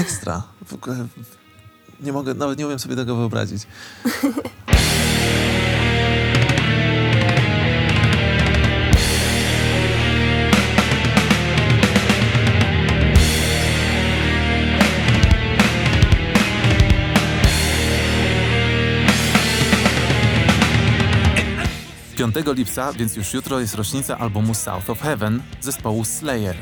Ekstra. 0.00 0.42
W 0.66 0.72
ogóle 0.74 0.96
nie 2.00 2.12
mogę, 2.12 2.34
nawet 2.34 2.58
nie 2.58 2.66
umiem 2.66 2.78
sobie 2.78 2.96
tego 2.96 3.16
wyobrazić. 3.16 3.62
Piątego 22.24 22.52
lipca, 22.52 22.92
więc 22.92 23.16
już 23.16 23.34
jutro 23.34 23.60
jest 23.60 23.74
rocznica 23.74 24.18
albumu 24.18 24.54
South 24.54 24.90
of 24.90 25.00
Heaven 25.00 25.42
zespołu 25.60 26.04
Slayer. 26.04 26.56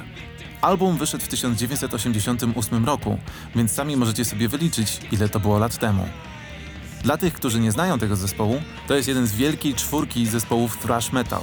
Album 0.60 0.96
wyszedł 0.96 1.24
w 1.24 1.28
1988 1.28 2.84
roku, 2.84 3.18
więc 3.54 3.72
sami 3.72 3.96
możecie 3.96 4.24
sobie 4.24 4.48
wyliczyć, 4.48 5.00
ile 5.12 5.28
to 5.28 5.40
było 5.40 5.58
lat 5.58 5.78
temu. 5.78 6.08
Dla 7.02 7.16
tych, 7.16 7.34
którzy 7.34 7.60
nie 7.60 7.72
znają 7.72 7.98
tego 7.98 8.16
zespołu, 8.16 8.62
to 8.88 8.94
jest 8.94 9.08
jeden 9.08 9.26
z 9.26 9.32
wielkiej 9.32 9.74
czwórki 9.74 10.26
zespołów 10.26 10.78
thrash 10.78 11.12
metal. 11.12 11.42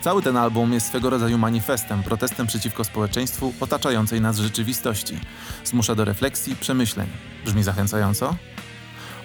Cały 0.00 0.22
ten 0.22 0.36
album 0.36 0.72
jest 0.72 0.86
swego 0.86 1.10
rodzaju 1.10 1.38
manifestem, 1.38 2.02
protestem 2.02 2.46
przeciwko 2.46 2.84
społeczeństwu 2.84 3.54
otaczającej 3.60 4.20
nas 4.20 4.38
rzeczywistości. 4.38 5.20
Zmusza 5.64 5.94
do 5.94 6.04
refleksji, 6.04 6.56
przemyśleń. 6.56 7.08
Brzmi 7.44 7.62
zachęcająco? 7.62 8.36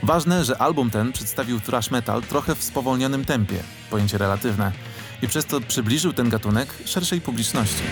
Ważne, 0.03 0.45
że 0.45 0.61
album 0.61 0.89
ten 0.89 1.11
przedstawił 1.11 1.59
thrash 1.59 1.91
metal 1.91 2.21
trochę 2.21 2.55
w 2.55 2.63
spowolnionym 2.63 3.25
tempie, 3.25 3.63
pojęcie 3.89 4.17
relatywne, 4.17 4.71
i 5.21 5.27
przez 5.27 5.45
to 5.45 5.61
przybliżył 5.61 6.13
ten 6.13 6.29
gatunek 6.29 6.73
szerszej 6.85 7.21
publiczności. 7.21 7.83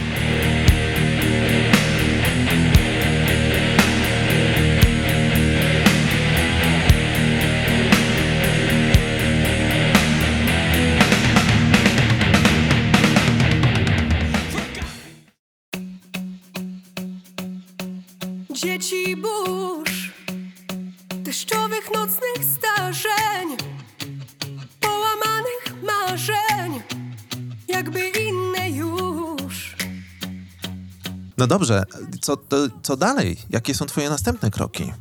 dzieci 18.77 19.15
burz, 19.15 19.66
deszczowych 21.87 21.93
nocnych 21.93 22.45
zdarzeń, 22.45 23.57
połamanych 24.79 25.83
marzeń, 25.83 26.81
jakby 27.67 27.99
inne 28.09 28.69
już. 28.69 29.75
No 31.37 31.47
dobrze, 31.47 31.83
co, 32.21 32.37
to, 32.37 32.57
co 32.83 32.97
dalej? 32.97 33.37
Jakie 33.49 33.75
są 33.75 33.85
twoje 33.85 34.09
następne 34.09 34.51
kroki? 34.51 34.93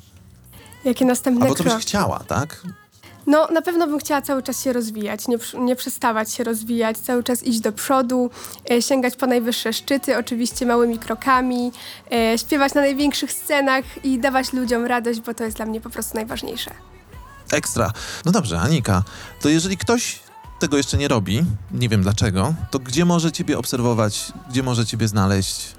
Jakie 0.85 1.05
następne 1.05 1.43
Albo 1.43 1.55
co 1.55 1.65
byś 1.65 1.73
kroki? 1.73 1.87
chciała, 1.87 2.19
tak? 2.19 2.63
No, 3.27 3.49
na 3.53 3.63
pewno 3.63 3.87
bym 3.87 3.99
chciała 3.99 4.23
cały 4.23 4.43
czas 4.43 4.63
się 4.63 4.73
rozwijać, 4.73 5.29
nie, 5.29 5.37
nie 5.59 5.77
przestawać 5.77 6.33
się 6.33 6.45
rozwijać, 6.45 6.99
cały 6.99 7.23
czas 7.25 7.43
iść 7.43 7.61
do 7.61 7.73
przodu, 7.73 8.31
e, 8.71 8.83
sięgać 8.83 9.17
po 9.17 9.27
najwyższe 9.27 9.73
szczyty, 9.73 10.19
oczywiście 10.19 10.67
małymi 10.67 10.99
krokami, 10.99 11.73
e, 12.13 12.39
śpiewać 12.39 12.75
na 12.75 12.81
największych 12.81 13.33
scenach 13.33 14.05
i 14.05 14.19
dawać 14.19 14.53
ludziom 14.53 14.85
radość, 14.85 15.21
bo 15.21 15.35
to 15.35 15.45
jest 15.45 15.57
dla 15.57 15.67
mnie 15.67 15.81
po 15.81 15.91
prostu 15.91 16.15
najważniejsze. 16.15 16.71
Ekstra. 17.53 17.93
No 18.25 18.33
dobrze, 18.33 18.61
Anika, 18.61 19.03
to 19.41 19.49
jeżeli 19.49 19.77
ktoś 19.77 20.21
tego 20.59 20.77
jeszcze 20.77 20.97
nie 20.97 21.09
robi, 21.09 21.45
nie 21.71 21.89
wiem 21.89 22.03
dlaczego, 22.03 22.55
to 22.71 22.79
gdzie 22.79 23.05
może 23.05 23.33
ciebie 23.33 23.59
obserwować, 23.59 24.33
gdzie 24.51 24.63
może 24.63 24.87
ciebie 24.87 25.09
znaleźć? 25.09 25.76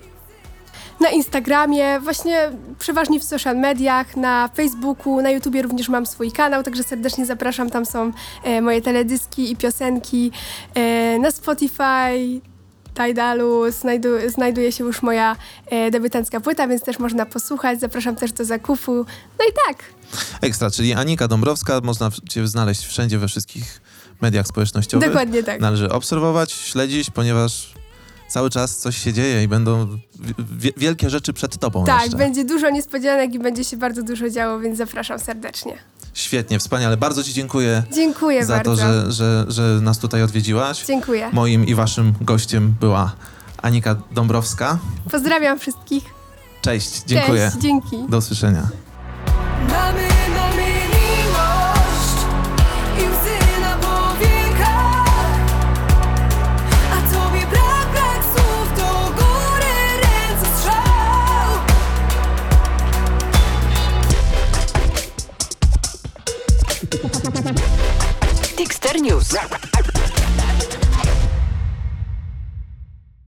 Na 0.99 1.09
Instagramie, 1.09 1.99
właśnie 1.99 2.51
przeważnie 2.79 3.19
w 3.19 3.23
social 3.23 3.57
mediach, 3.57 4.15
na 4.15 4.49
Facebooku, 4.55 5.21
na 5.21 5.29
YouTubie 5.29 5.61
również 5.61 5.89
mam 5.89 6.05
swój 6.05 6.31
kanał, 6.31 6.63
także 6.63 6.83
serdecznie 6.83 7.25
zapraszam. 7.25 7.69
Tam 7.69 7.85
są 7.85 8.11
e, 8.43 8.61
moje 8.61 8.81
teledyski 8.81 9.51
i 9.51 9.55
piosenki. 9.55 10.31
E, 10.73 11.19
na 11.19 11.31
Spotify, 11.31 12.41
Tidalu 12.93 13.71
znajdu, 13.71 14.09
znajduje 14.27 14.71
się 14.71 14.83
już 14.83 15.01
moja 15.01 15.35
e, 15.65 15.91
debiutancka 15.91 16.39
płyta, 16.39 16.67
więc 16.67 16.83
też 16.83 16.99
można 16.99 17.25
posłuchać. 17.25 17.79
Zapraszam 17.79 18.15
też 18.15 18.31
do 18.31 18.45
zakupu. 18.45 18.93
No 19.39 19.45
i 19.49 19.53
tak. 19.67 19.83
Ekstra, 20.41 20.71
czyli 20.71 20.93
Anika 20.93 21.27
Dąbrowska, 21.27 21.81
można 21.83 22.09
cię 22.29 22.47
znaleźć 22.47 22.85
wszędzie, 22.85 23.17
we 23.19 23.27
wszystkich 23.27 23.81
mediach 24.21 24.47
społecznościowych. 24.47 25.09
Dokładnie 25.09 25.43
tak. 25.43 25.61
Należy 25.61 25.89
obserwować, 25.89 26.51
śledzić, 26.51 27.09
ponieważ 27.09 27.76
cały 28.29 28.49
czas 28.49 28.77
coś 28.77 28.97
się 28.97 29.13
dzieje 29.13 29.43
i 29.43 29.47
będą 29.47 29.87
wi- 30.51 30.73
wielkie 30.77 31.09
rzeczy 31.09 31.33
przed 31.33 31.57
tobą 31.57 31.85
Tak, 31.85 32.01
jeszcze. 32.01 32.17
będzie 32.17 32.45
dużo 32.45 32.69
niespodzianek 32.69 33.33
i 33.33 33.39
będzie 33.39 33.63
się 33.63 33.77
bardzo 33.77 34.03
dużo 34.03 34.29
działo, 34.29 34.59
więc 34.59 34.77
zapraszam 34.77 35.19
serdecznie. 35.19 35.73
Świetnie, 36.13 36.59
wspaniale. 36.59 36.97
Bardzo 36.97 37.23
ci 37.23 37.33
dziękuję 37.33 37.83
Dziękuję 37.93 38.45
za 38.45 38.55
bardzo. 38.55 38.75
to, 38.75 38.77
że, 38.77 39.11
że, 39.11 39.45
że 39.47 39.61
nas 39.81 39.99
tutaj 39.99 40.23
odwiedziłaś. 40.23 40.85
Dziękuję. 40.85 41.29
Moim 41.33 41.65
i 41.67 41.75
waszym 41.75 42.13
gościem 42.21 42.73
była 42.79 43.11
Anika 43.61 43.95
Dąbrowska. 44.11 44.77
Pozdrawiam 45.11 45.59
wszystkich. 45.59 46.03
Cześć, 46.61 47.01
dziękuję. 47.05 47.45
Cześć, 47.51 47.63
dzięki. 47.63 47.97
Do 48.09 48.17
usłyszenia. 48.17 48.67
Dexter 68.79 69.01
News. 69.01 69.76